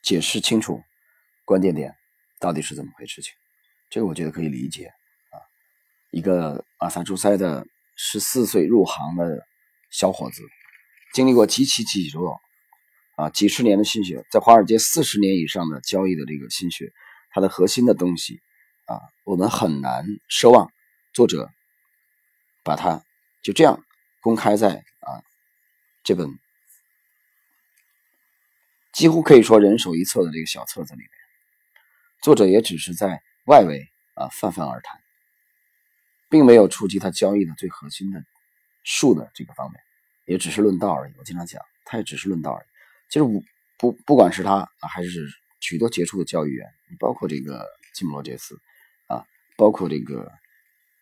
[0.00, 0.80] 解释清楚
[1.44, 1.94] 关键点
[2.38, 3.34] 到底是怎么回事情。
[3.90, 5.36] 这个我觉得可以理解啊，
[6.10, 7.66] 一个阿萨朱塞的。
[7.94, 9.46] 十四岁入行的
[9.90, 10.42] 小伙子，
[11.12, 12.40] 经历过极其几多
[13.22, 16.92] 啊几十年的心血，在华尔街四十年以上的交易的这个心血，
[17.30, 18.40] 它的核心的东西
[18.86, 20.72] 啊，我们很难奢望
[21.12, 21.48] 作者
[22.64, 23.04] 把它
[23.42, 23.84] 就这样
[24.20, 25.22] 公开在啊
[26.02, 26.28] 这本
[28.92, 31.08] 几乎可以说人手一册的这个小册子里面。
[32.22, 35.00] 作者也只是在外围啊泛泛而谈。
[36.32, 38.24] 并没有触及他交易的最核心的
[38.84, 39.78] 术的这个方面，
[40.24, 41.12] 也只是论道而已。
[41.18, 42.66] 我经常讲，他也只是论道而已。
[43.12, 43.26] 其实
[43.76, 45.28] 不不管是他，还是
[45.60, 46.66] 许多杰出的教育员，
[46.98, 48.58] 包括这个基姆罗杰斯
[49.06, 49.22] 啊，
[49.58, 50.32] 包括这个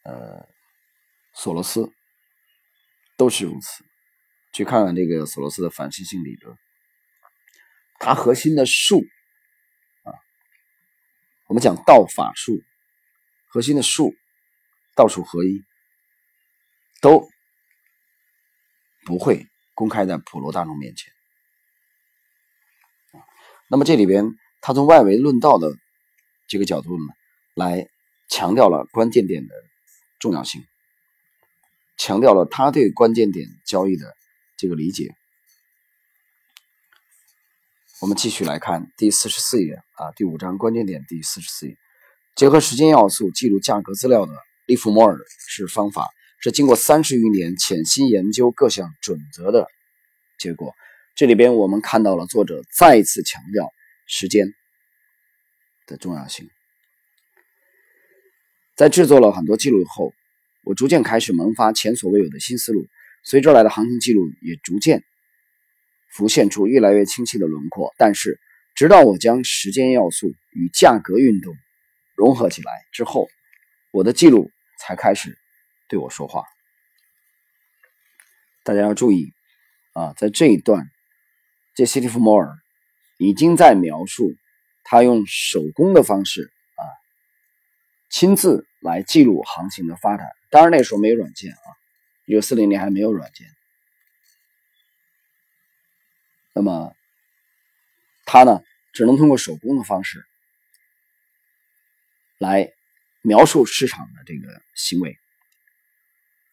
[0.02, 0.44] 呃
[1.34, 1.88] 索罗斯，
[3.16, 3.84] 都是如此。
[4.52, 6.58] 去看看这个索罗斯的反射性理论，
[8.00, 9.04] 它核心的术
[10.02, 10.10] 啊，
[11.46, 12.60] 我们讲道法术，
[13.46, 14.12] 核心的术。
[14.96, 15.62] 道术合一，
[17.00, 17.30] 都
[19.06, 21.10] 不会公开在普罗大众面前。
[23.72, 25.72] 那么这里边，他从外围论道的
[26.48, 27.04] 这个角度呢，
[27.54, 27.86] 来
[28.28, 29.54] 强调了关键点的
[30.18, 30.64] 重要性，
[31.96, 34.12] 强调了他对关键点交易的
[34.56, 35.14] 这个理解。
[38.00, 41.76] 我们继续来看第四十四页啊，第五章关键点第四十四页，
[42.34, 44.32] 结合时间要素记录价格资料的。
[44.66, 45.16] 利弗莫尔
[45.48, 46.08] 是方法，
[46.40, 49.68] 是经过三十余年潜心研究各项准则的
[50.38, 50.74] 结果。
[51.14, 53.70] 这里边我们看到了作者再一次强调
[54.06, 54.52] 时间
[55.86, 56.48] 的重要性。
[58.76, 60.12] 在制作了很多记录后，
[60.64, 62.86] 我逐渐开始萌发前所未有的新思路，
[63.24, 65.02] 随之来的航行记录也逐渐
[66.10, 67.92] 浮现出越来越清晰的轮廓。
[67.98, 68.40] 但是，
[68.74, 71.54] 直到我将时间要素与价格运动
[72.14, 73.28] 融合起来之后，
[73.92, 74.50] 我的记录。
[74.82, 75.36] 才开始
[75.90, 76.44] 对我说话。
[78.64, 79.34] 大家要注意
[79.92, 80.90] 啊，在这一段，
[81.74, 82.58] 杰西·利弗莫尔
[83.18, 84.34] 已经在描述
[84.84, 86.82] 他用手工的方式啊，
[88.10, 90.28] 亲自来记录行情的发展。
[90.50, 91.66] 当然那时候没有软件啊，
[92.26, 93.46] 一九四零年还没有软件。
[96.52, 96.94] 那么
[98.24, 100.24] 他呢，只能通过手工的方式
[102.38, 102.72] 来。
[103.22, 105.18] 描述市场的这个行为，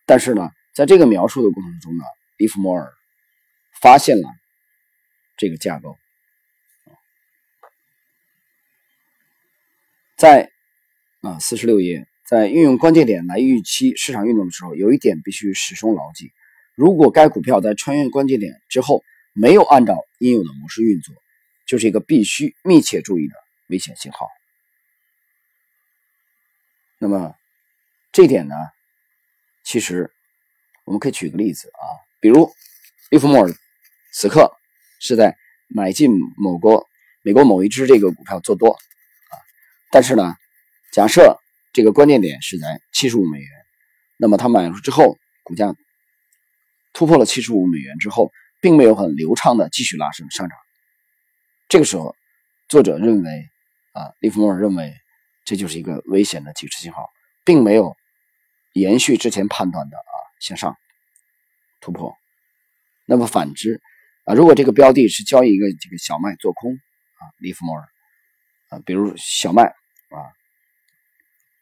[0.05, 2.03] 但是呢，在这个描述的过程中呢，
[2.35, 2.91] 利弗莫尔
[3.81, 4.27] 发现了
[5.37, 5.97] 这个架构。
[10.17, 10.51] 在
[11.21, 16.31] 啊四十六页，在运用关键点来预期市场运动的时候，有一点必须始终牢记：
[16.73, 21.15] 如果该股票在穿越关键点之后没有按照应有的模式运作，
[21.67, 23.35] 就是一个必须密切注意的
[23.67, 24.27] 危险信号。
[26.97, 27.35] 那么，
[28.11, 28.55] 这点呢，
[29.63, 30.11] 其实
[30.83, 31.85] 我们可以举个例子啊，
[32.19, 32.51] 比如
[33.11, 33.53] 利弗莫尔
[34.11, 34.51] 此刻
[34.99, 36.85] 是在买进某个
[37.21, 39.33] 美国某一只这个股票做多啊，
[39.91, 40.35] 但是呢，
[40.91, 41.37] 假设
[41.73, 43.49] 这个关键点是在七十五美元，
[44.17, 45.75] 那么他买入之后，股价
[46.93, 48.31] 突破了七十五美元之后，
[48.61, 50.57] 并没有很流畅的继续拉升上涨，
[51.69, 52.15] 这个时候，
[52.69, 53.49] 作者认为
[53.93, 54.93] 啊，利弗莫尔认为。
[55.49, 57.09] 这就是一个危险的警示信号，
[57.45, 57.95] 并没有
[58.73, 60.75] 延续之前判断的啊向上
[61.79, 62.13] 突破。
[63.05, 63.79] 那么反之
[64.27, 67.87] 啊，如果这个标的是交易一个这个小麦做空啊，利弗莫尔
[68.67, 70.19] 啊，比如小麦啊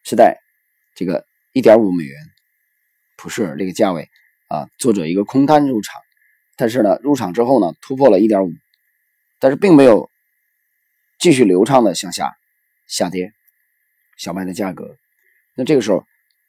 [0.03, 0.39] 是在
[0.95, 2.17] 这个一点五美元
[3.17, 4.09] 普氏尔这个价位
[4.47, 6.01] 啊，作者一个空单入场，
[6.55, 8.51] 但是呢入场之后呢突破了一点五，
[9.39, 10.09] 但是并没有
[11.19, 12.35] 继续流畅的向下
[12.87, 13.31] 下跌。
[14.17, 14.97] 小麦的价格，
[15.55, 16.03] 那这个时候，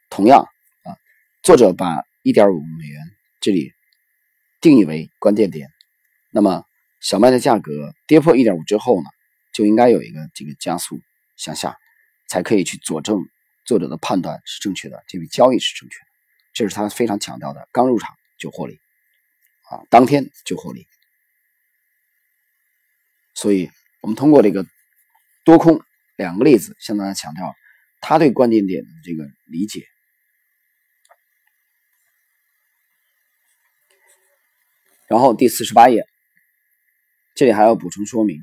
[0.08, 0.48] 同样
[0.84, 0.96] 啊，
[1.42, 3.02] 作者把一点五美元
[3.40, 3.72] 这里
[4.62, 5.68] 定义为关键点。
[6.36, 6.66] 那么
[7.00, 9.08] 小麦的价格跌破一点五之后呢，
[9.54, 11.00] 就应该有一个这个加速
[11.38, 11.78] 向下，
[12.28, 13.26] 才可以去佐证
[13.64, 16.04] 作者的判断是正确的，这笔交易是正确的。
[16.52, 18.78] 这是他非常强调的，刚入场就获利
[19.70, 20.86] 啊，当天就获利。
[23.32, 23.70] 所以，
[24.02, 24.66] 我们通过这个
[25.42, 25.80] 多空
[26.16, 27.54] 两个例子，向大家强调
[28.02, 29.86] 他对关键点的这个理解。
[35.08, 36.06] 然后第四十八页，
[37.36, 38.40] 这里还要补充说明，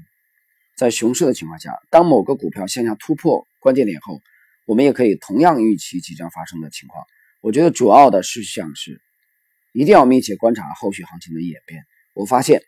[0.77, 4.21] 在熊市的情况下，当某个股票向下突破关键点后，
[4.65, 7.03] 我们也可以同样预期即将发生的情况。
[7.41, 9.01] 我觉得主要的事项是，
[9.71, 11.84] 一定要密切观察后续行情的演变。
[12.13, 12.62] 我发现，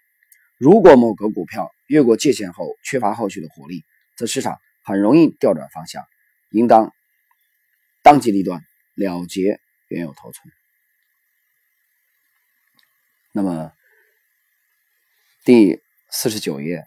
[0.58, 3.86] 如果某个股票越过界限后缺乏后续的活力，
[4.18, 6.04] 则市场很容易调转方向，
[6.50, 6.92] 应当
[8.02, 8.64] 当机立断
[8.96, 9.60] 了结
[9.90, 10.52] 原有头寸。
[13.32, 13.72] 那么。
[15.46, 15.80] 第
[16.18, 16.86] 四十九页，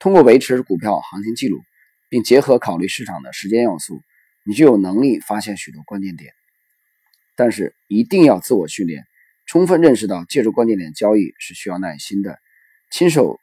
[0.00, 1.62] 通过维持股票行情记录，
[2.08, 4.02] 并结合考虑市场的时间要素，
[4.44, 6.34] 你就有能力发现许多关键点。
[7.36, 9.06] 但是一定要自我训练，
[9.46, 12.36] 充分认识到借助关键点交易是需要耐心的。
[12.90, 13.38] 亲手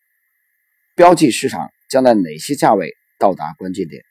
[0.95, 4.03] 标记市场将在哪些价位到达关键点，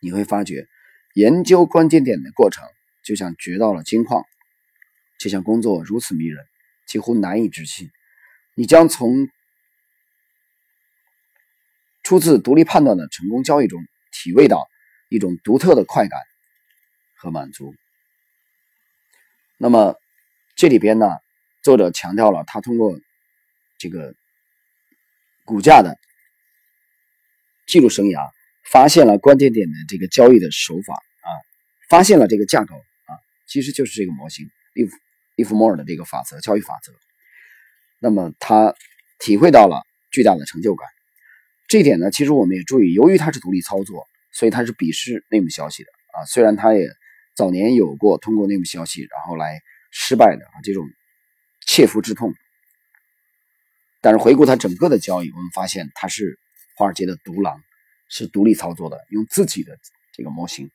[0.00, 0.66] 你会发觉，
[1.14, 2.64] 研究关键点的过程
[3.04, 4.24] 就像掘到了金矿。
[5.16, 6.44] 这项工作如此迷人，
[6.88, 7.88] 几乎难以置信。
[8.56, 9.28] 你将从
[12.06, 14.68] 出自独立判断的成功交易中体味到
[15.08, 16.20] 一种独特的快感
[17.16, 17.74] 和满足。
[19.56, 19.96] 那么
[20.54, 21.10] 这里边呢，
[21.64, 22.96] 作者强调了他通过
[23.76, 24.14] 这个
[25.44, 25.98] 股价的
[27.66, 28.30] 记录生涯，
[28.70, 31.30] 发现了关键点的这个交易的手法啊，
[31.88, 34.96] 发现了这个架构啊，其实就是这个模型利弗
[35.34, 36.92] 利弗莫尔的这个法则交易法则。
[37.98, 38.76] 那么他
[39.18, 40.88] 体会到了巨大的成就感，
[41.68, 46.24] 这一点呢，其实我们也注意，由于他是独立操作，所以他是鄙视内幕消息的啊。
[46.26, 46.88] 虽然他也
[47.34, 50.84] 早年有过通过内幕消息然后来失败的啊这种
[51.66, 52.32] 切肤之痛，
[54.00, 56.38] 但是回顾他整个的交易，我们发现他是
[56.76, 57.60] 华尔街的独狼，
[58.08, 59.78] 是独立操作的，用自己的
[60.12, 60.70] 这个模型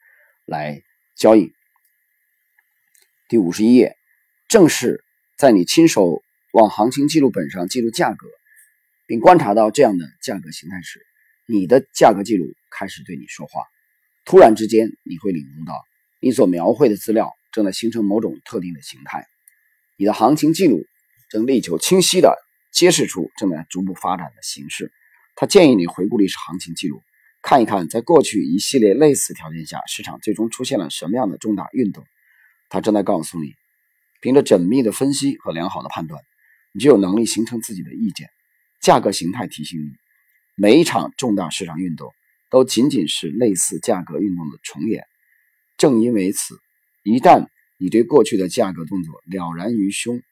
[0.46, 0.82] 来
[1.16, 1.52] 交易。
[3.30, 3.96] 第五十一页，
[4.50, 5.04] 正是
[5.38, 6.24] 在你亲手。
[6.54, 8.28] 往行情记录本上记录价格，
[9.12, 11.06] 并观察到这样的价格形态时，
[11.46, 13.66] 你的价格记录开始对你说话。
[14.24, 15.74] 突然之间，你会领悟到，
[16.22, 19.26] 你所描绘的资料正在形成某种特定的形态。
[19.98, 20.86] 你的行情记录
[21.30, 22.34] 正力求清晰地
[22.72, 24.94] 揭示出正在逐步发展的形式。
[25.36, 27.02] 他建议你回顾历史行情记录，
[27.42, 32.06] 看一看在过去一系列类似条件下，市场最终出现了什么样的重大运动。
[32.70, 33.56] 他正在告诉你，
[34.22, 36.24] 凭着缜密的分析和良好的判断。
[36.72, 38.30] 你就有能力形成自己的意见。
[38.82, 39.92] 价格形态提醒你，
[40.56, 42.12] 每一场重大市场运动
[42.50, 45.06] 都仅仅是类似价格运动的重演。
[45.78, 46.60] 正因为此，
[47.04, 50.24] 一旦你对过去的价格动作了然于胸，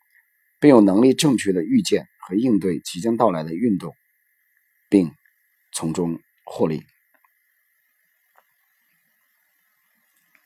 [0.60, 3.96] 并有能力正确的预见和应对即将到来的运动，
[4.90, 5.12] 并
[5.72, 6.84] 从中获利，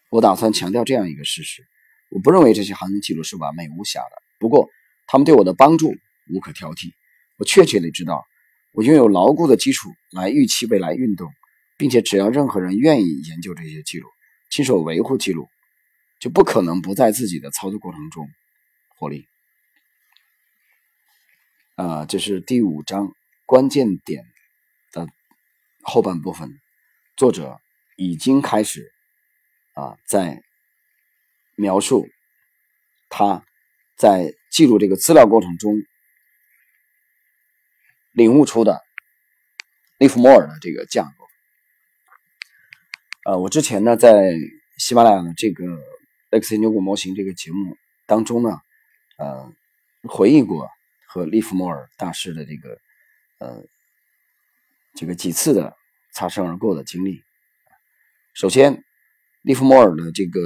[0.09, 1.65] 我打算强调这样一个事实：
[2.09, 4.21] 我不认为这些行情记录是完美无瑕的。
[4.39, 4.69] 不过，
[5.07, 5.95] 他们对我的帮助
[6.29, 6.91] 无可挑剔。
[7.43, 8.23] 确切地知道，
[8.71, 11.31] 我拥有牢固的基础来预期未来运动，
[11.77, 14.07] 并且只要任何人愿意研究这些记录，
[14.49, 15.47] 亲手维护记录，
[16.19, 18.27] 就不可能不在自己的操作过程中
[18.97, 19.25] 获利。
[21.75, 23.11] 啊，这是第五章
[23.45, 24.23] 关键点
[24.91, 25.07] 的
[25.81, 26.49] 后半部分，
[27.17, 27.59] 作者
[27.97, 28.91] 已经开始
[29.73, 30.41] 啊，在
[31.55, 32.07] 描述
[33.09, 33.43] 他。
[33.95, 35.75] 在记录这个资料过程中，
[38.13, 38.81] 领悟出的
[39.97, 41.27] 利弗莫尔的这个架构。
[43.25, 44.33] 呃，我之前呢在
[44.77, 45.65] 喜马拉雅的这个
[46.31, 48.57] X 研究股模型这个节目当中呢，
[49.17, 49.51] 呃，
[50.03, 50.69] 回忆过
[51.07, 52.79] 和利弗莫尔大师的这个
[53.39, 53.63] 呃
[54.95, 55.75] 这个几次的
[56.13, 57.21] 擦身而过的经历。
[58.33, 58.83] 首先，
[59.41, 60.39] 利弗莫尔的这个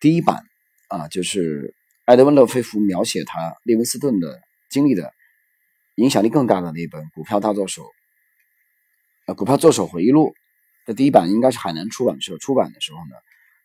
[0.00, 0.44] 第一版
[0.88, 1.74] 啊，就是。
[2.06, 5.14] 埃德温·勒菲弗描写他利文斯顿的经历的
[5.96, 7.82] 影响力更大的那本《股票大作手》
[9.26, 10.34] 呃，《股票作手回忆录》
[10.86, 13.14] 的第一版应该是海南出版社出版的时候呢。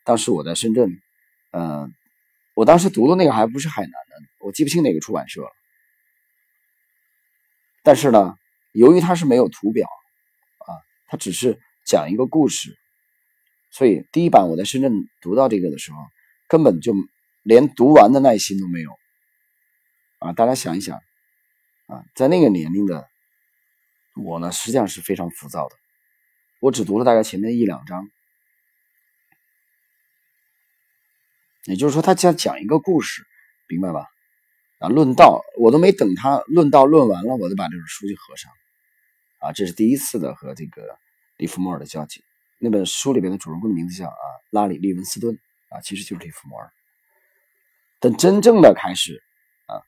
[0.03, 0.99] 当时我在深圳，
[1.51, 1.89] 呃，
[2.53, 5.49] 我当时读的那个还不是海南的，我记不清哪个出版社了。
[7.83, 8.35] 但是呢，
[8.73, 9.87] 由于它是没有图表
[10.59, 10.69] 啊，
[11.07, 12.77] 它只是讲一个故事，
[13.71, 15.97] 所以第一版我在深圳读到这个的时候，
[16.47, 16.93] 根本就。
[17.43, 18.91] 连读完的耐心都没有，
[20.19, 20.99] 啊，大家想一想
[21.87, 23.07] 啊，在那个年龄的
[24.15, 25.75] 我呢，实际上是非常浮躁的。
[26.59, 28.09] 我只读了大概前面一两章，
[31.65, 33.25] 也就是说，他讲讲一个故事，
[33.67, 34.05] 明白吧？
[34.79, 38.51] 啊，论道，我都没等他论道论完了，我就把这本书就合上。
[39.39, 40.97] 啊，这是第一次的和这个
[41.37, 42.23] 利弗莫尔的交集。
[42.59, 44.15] 那本书里边的主人公的名字叫啊
[44.49, 45.37] 拉里利文斯顿
[45.69, 46.71] 啊，其实就是利弗莫尔。
[47.99, 49.23] 等真正的开始
[49.67, 49.81] 啊，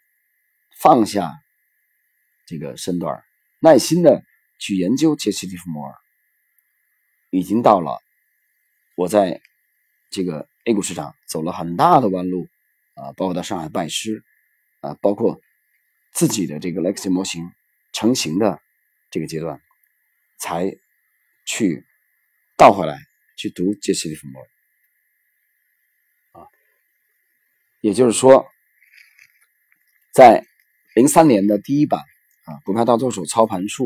[0.77, 1.33] 放下
[2.49, 3.23] 这个身段，
[3.59, 4.23] 耐心的
[4.57, 5.93] 去研究杰西·利弗莫尔。
[7.29, 8.01] 已经到了，
[8.95, 9.39] 我在
[10.09, 12.47] 这个 A 股市场走了很大的弯路
[12.95, 14.23] 啊，包括到上海拜师
[14.79, 15.39] 啊，包括
[16.11, 17.51] 自己的这个 Lexi 模型
[17.93, 18.59] 成型的
[19.11, 19.61] 这个阶段，
[20.39, 20.75] 才
[21.45, 21.85] 去
[22.57, 22.97] 倒回来
[23.37, 24.47] 去读杰西·利弗莫尔
[26.31, 26.49] 啊，
[27.81, 28.47] 也就是说，
[30.11, 30.43] 在
[30.95, 32.03] 零三年的第一版
[32.49, 33.85] 啊《股票大作手操盘术》。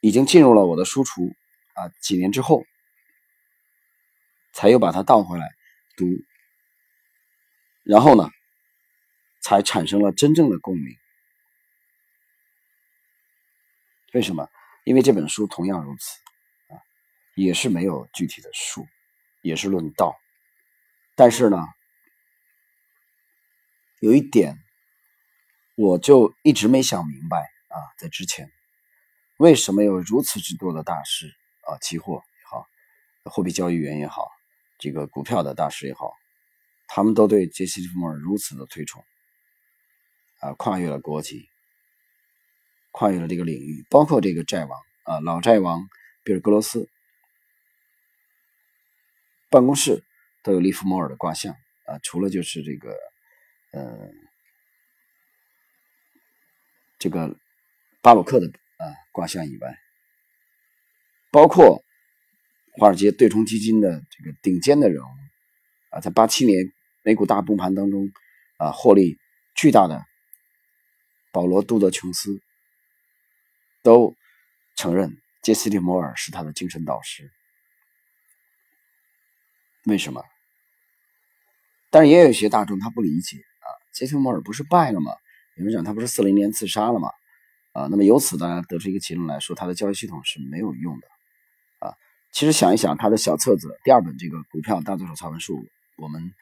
[0.00, 1.34] 已经进入了我的书橱
[1.74, 2.64] 啊，几年之后，
[4.52, 5.48] 才又把它倒回来
[5.96, 6.06] 读，
[7.82, 8.30] 然后呢，
[9.42, 10.96] 才产生了真正的共鸣。
[14.12, 14.48] 为什么？
[14.84, 16.20] 因为这本书同样如此
[16.68, 16.78] 啊，
[17.34, 18.86] 也是没有具体的数，
[19.42, 20.14] 也是论道，
[21.16, 21.66] 但是呢，
[23.98, 24.56] 有一点，
[25.76, 27.36] 我就一直没想明白
[27.68, 28.50] 啊，在之前。
[29.36, 31.76] 为什么有如此之多的大师啊？
[31.78, 32.66] 期货也好，
[33.24, 34.30] 货币交易员也好，
[34.78, 36.14] 这个股票的大师也好，
[36.88, 39.04] 他们都对杰西·利弗莫尔如此的推崇
[40.40, 41.46] 啊，跨越了国籍，
[42.90, 45.86] 跨越了这个领域，包括这个债王啊，老债王
[46.24, 46.88] 比尔·格罗斯
[49.50, 50.02] 办公室
[50.42, 51.52] 都有利弗莫尔的卦象
[51.84, 52.96] 啊，除了就是这个，
[53.72, 54.10] 呃，
[56.98, 57.36] 这个
[58.02, 58.46] 巴鲁克的。
[58.78, 59.74] 啊，卦象以外，
[61.30, 61.82] 包括
[62.74, 65.08] 华尔街对冲基金的这个顶尖的人物
[65.88, 66.70] 啊，在八七年
[67.02, 68.12] 美股大崩盘当中
[68.58, 69.16] 啊，获利
[69.54, 70.04] 巨大的
[71.32, 72.38] 保罗·杜德琼斯
[73.82, 74.14] 都
[74.74, 77.32] 承认杰西·利摩尔是他的精神导师。
[79.84, 80.22] 为什么？
[81.88, 85.12] 但是也有一些大众他不理解啊，杰西·摩尔不是败了吗？
[85.56, 87.08] 有人讲他不是四零年自杀了吗？
[87.72, 91.08] 啊，那么由此大家得出一个结论来说，他的交易系统是没有用的。
[91.78, 91.94] 啊，
[92.30, 96.32] 其实想一想，他的小册子第二本这个股票大作手操盘术，我们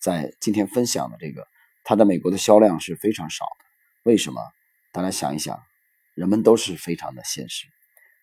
[0.00, 1.46] 在今天分享的这个，
[1.84, 3.64] 它在美国的销量是非常少的。
[4.04, 4.40] 为什么？
[4.92, 5.60] 大家想一想，
[6.14, 7.66] 人们都是非常的现实，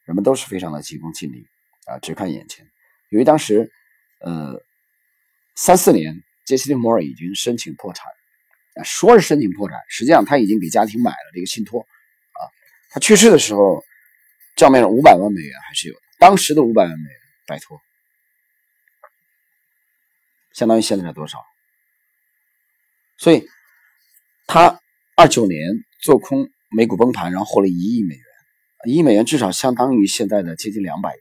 [0.06, 1.46] 人们都是非常的急功近利
[1.86, 2.66] 啊，只看眼前。
[3.10, 3.72] 由于当时，
[4.20, 4.62] 呃，
[5.56, 8.06] 三四年，杰西·利摩尔已经申请破产，
[8.84, 11.82] 说是申请破产，实际上他已经给家庭买了这个信托。
[11.82, 12.42] 啊
[12.90, 13.84] 他去世的时候，
[14.56, 16.02] 账面上五百万美元还是有的。
[16.20, 17.80] 当时的五百万美元，拜托，
[20.54, 21.38] 相当于现在的多少？
[23.18, 23.48] 所以，
[24.48, 24.80] 他
[25.16, 25.60] 二九年
[26.02, 28.24] 做空美股崩盘，然后获了一亿美元，
[28.86, 31.20] 一亿美元至少相当于现在的接近两百亿，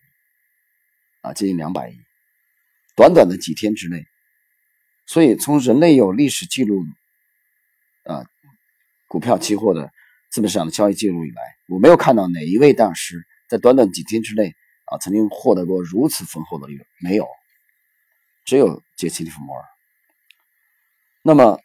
[1.23, 1.97] 啊，接近两百亿。
[2.95, 4.07] 短短的几天之内，
[5.07, 6.85] 所以从人类有历史记录，
[8.07, 8.25] 啊，
[9.09, 9.91] 股票期货的。
[10.29, 14.55] 资本市场的交易记录以来，我没有看到哪一位大师在短短几天之内
[14.85, 16.87] 啊，曾经获得过如此丰厚的利润。
[17.01, 17.27] 没有，
[18.45, 19.65] 只有杰西·利弗莫尔。
[21.23, 21.59] 那么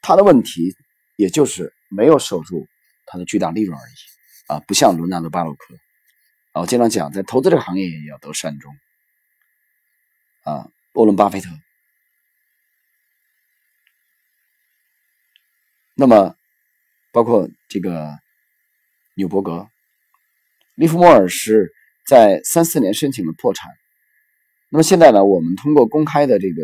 [0.00, 0.74] 他的问题，
[1.16, 2.68] 也就是没有守住
[3.06, 3.92] 他的巨大利润而已
[4.46, 5.74] 啊，不像伦纳德·巴洛克
[6.52, 6.62] 啊。
[6.62, 8.72] 我经常讲，在投资这个行业也要得善终
[10.44, 10.70] 啊。
[10.94, 11.50] 沃伦·巴菲特，
[16.00, 16.34] 那么。
[17.12, 18.08] 包括这个
[19.16, 19.66] 纽伯格、
[20.76, 21.72] 利弗莫尔是
[22.06, 23.68] 在三四年申请了破产。
[24.68, 26.62] 那么现在呢，我们通过公开的这个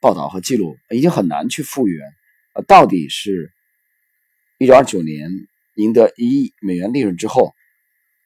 [0.00, 2.08] 报道和记录，已经很难去复原。
[2.54, 3.52] 呃，到底是
[4.56, 5.28] 一九二九年
[5.74, 7.52] 赢得一亿美元利润之后，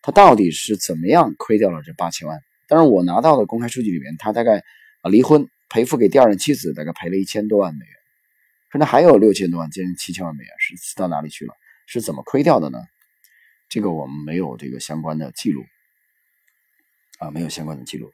[0.00, 2.38] 他到底是怎么样亏掉了这八千万？
[2.68, 4.62] 当然，我拿到的公开数据里面，他大概
[5.02, 7.97] 啊离婚赔付给第二任妻子，大概赔了一千多万美元。
[8.70, 11.54] 可能还有六千多万，接近七千万美元是到哪里去了？
[11.86, 12.78] 是怎么亏掉的呢？
[13.70, 15.64] 这个我们没有这个相关的记录
[17.18, 18.12] 啊，没有相关的记录。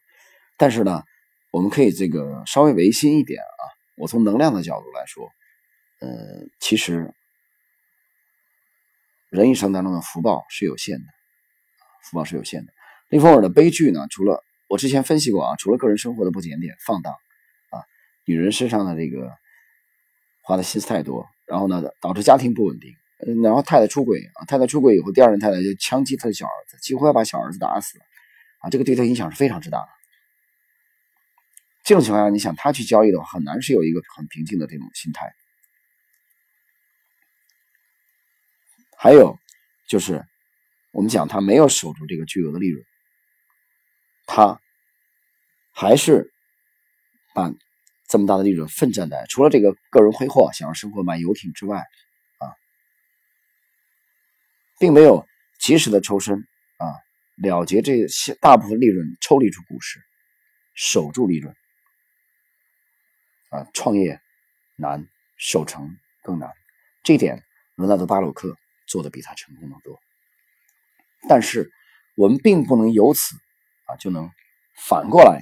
[0.57, 1.03] 但是呢，
[1.51, 3.63] 我们可以这个稍微违心一点啊。
[3.97, 5.29] 我从能量的角度来说，
[6.01, 7.13] 呃，其实
[9.29, 11.07] 人一生当中的福报是有限的，
[12.05, 12.73] 福报是有限的。
[13.09, 17.13] 利弗尔的悲剧呢，除了我之前分析过啊，除了个人生活的不检点、放荡
[17.71, 17.83] 啊，
[18.25, 19.33] 女人身上的这个。
[20.45, 22.95] 花的心思太多，然后呢导致家庭不稳定，
[23.43, 27.99] 然后太太出轨啊，太太出轨以后，第二任太太就枪击他的小儿子，几乎要把小儿子打死
[28.61, 29.89] 啊，这个对他影响是非常之大的。
[31.83, 35.35] 这种情况下，你想他去交易的话，很难是有一个很平静的这种心态。
[38.97, 39.39] 还有
[39.89, 40.25] 就是，
[40.93, 42.85] 我们讲他没有守住这个巨额的利润，
[44.27, 44.61] 他
[45.73, 46.33] 还是
[47.35, 47.53] 把
[48.15, 51.79] 这么大的利润奋战在除了这个个人挥霍、想要生活、买游艇之外，
[52.39, 52.47] 啊，
[54.79, 55.27] 并没有
[55.59, 56.37] 及时的抽身
[56.77, 56.95] 啊，
[57.39, 59.99] 了结这些大部分利润，抽离出股市，
[60.75, 61.53] 守住利润。
[63.51, 64.21] 啊，创业
[64.77, 65.91] 难，守成
[66.23, 66.53] 更难。
[67.03, 67.43] 这一点，
[67.75, 68.57] 罗纳德·巴鲁克
[68.87, 69.99] 做的比他成功的多。
[71.29, 71.69] 但是，
[72.15, 73.35] 我们并不能由此
[73.87, 74.31] 啊就能
[74.87, 75.41] 反过来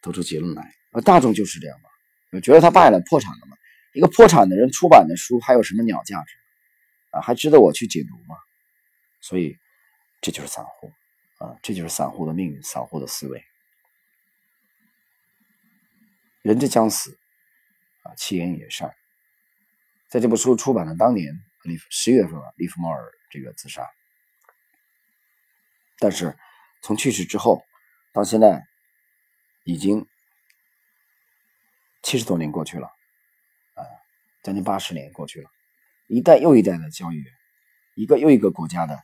[0.00, 0.72] 得出结论来。
[0.92, 2.40] 而大众就是这样吧？
[2.40, 3.56] 觉得他败了，破产了嘛？
[3.92, 6.34] 一个破产的人出版的书还有什么鸟价值
[7.10, 7.20] 啊？
[7.20, 8.36] 还值得我去解读吗？
[9.20, 9.58] 所以，
[10.20, 10.92] 这就是散户
[11.38, 13.44] 啊，这就是散户的命运，散户的思维。
[16.40, 17.18] 人之将死，
[18.02, 18.94] 啊，其言也善。
[20.08, 23.86] 在这部书出版的当年，利十月份，利弗莫尔这个自杀。
[25.98, 26.36] 但是
[26.82, 27.62] 从去世之后
[28.12, 28.64] 到现在，
[29.64, 30.06] 已经
[32.02, 32.86] 七十多年过去了，
[33.74, 33.82] 啊，
[34.42, 35.48] 将近八十年过去了，
[36.08, 37.32] 一代又一代的交易员，
[37.94, 39.00] 一个又一个国家的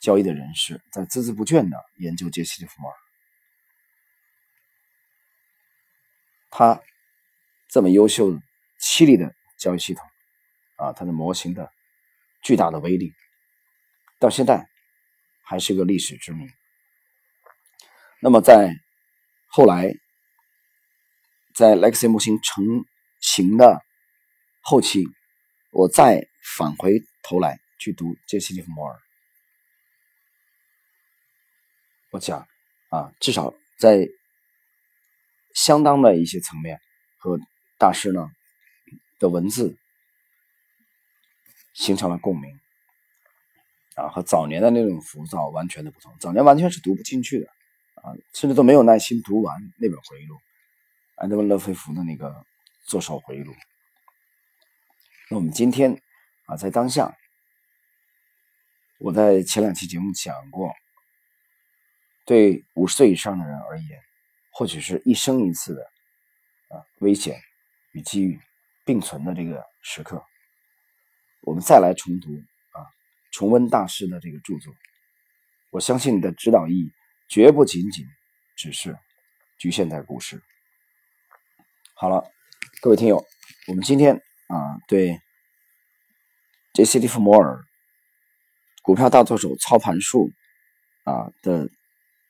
[0.00, 2.96] 交易的人士，在孜孜不倦的研究杰西·利弗莫尔。
[6.50, 6.80] 他
[7.68, 8.40] 这么优秀、
[8.78, 10.06] 犀利的交易系统
[10.76, 11.70] 啊，他的模型的
[12.42, 13.12] 巨大的威力，
[14.18, 14.66] 到现在
[15.42, 16.48] 还是个历史之谜。
[18.20, 18.72] 那么在
[19.48, 19.92] 后来，
[21.58, 22.64] 在 Lexi 模型成
[23.20, 23.82] 型的
[24.60, 25.04] 后期，
[25.72, 28.96] 我再返回头来去读杰西·利弗莫尔，
[32.12, 32.46] 我讲
[32.90, 34.06] 啊，至少在。
[35.54, 36.78] 相当的一些层面
[37.18, 37.40] 和
[37.78, 38.30] 大师呢
[39.18, 39.76] 的文字
[41.74, 42.60] 形成了共鸣
[43.96, 46.14] 啊，和早年的那种浮躁完全的不同。
[46.20, 47.48] 早年完全是读不进去的
[47.96, 50.36] 啊，甚至都没有耐心读完那本回忆录，
[51.20, 52.44] 安德温·勒菲弗的那个
[52.86, 53.52] 作手回忆录。
[55.30, 56.00] 那我们今天
[56.46, 57.16] 啊，在当下，
[58.98, 60.72] 我在前两期节目讲过，
[62.24, 64.00] 对五十岁以上的人而言。
[64.50, 65.82] 或许是一生一次的
[66.70, 67.40] 啊危险
[67.92, 68.40] 与机遇
[68.84, 70.20] 并存的这个时刻，
[71.42, 72.30] 我们再来重读
[72.72, 72.82] 啊
[73.30, 74.74] 重温大师的这个著作，
[75.70, 76.92] 我相信你的指导意义
[77.28, 78.04] 绝不仅仅
[78.56, 78.98] 只是
[79.58, 80.42] 局限在股市。
[82.00, 82.30] 好了，
[82.80, 83.26] 各位听友，
[83.66, 84.14] 我们今天
[84.46, 85.20] 啊对
[86.72, 87.56] 杰西·利弗摩尔
[88.82, 90.30] 《股票大作手操盘术》
[91.10, 91.68] 啊的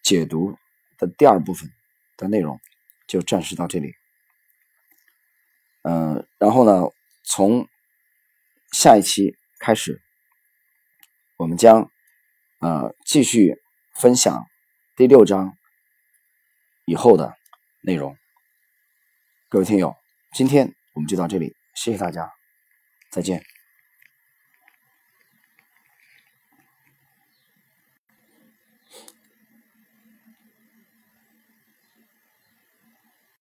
[0.03, 0.57] 解读
[0.97, 1.71] 的第二部分。
[2.17, 2.59] 的内容
[3.07, 3.93] 就暂时到这里，
[5.83, 6.89] 嗯，然后呢，
[7.23, 7.69] 从
[8.73, 10.01] 下一期开始，
[11.37, 11.91] 我们将
[12.61, 13.61] 呃继续
[13.95, 14.47] 分享
[14.97, 15.59] 第六章
[16.87, 17.37] 以后的
[17.83, 18.17] 内容。
[19.51, 19.97] 各位听友，
[20.35, 22.31] 今天我们就到这里，谢谢大家，
[23.11, 23.43] 再见。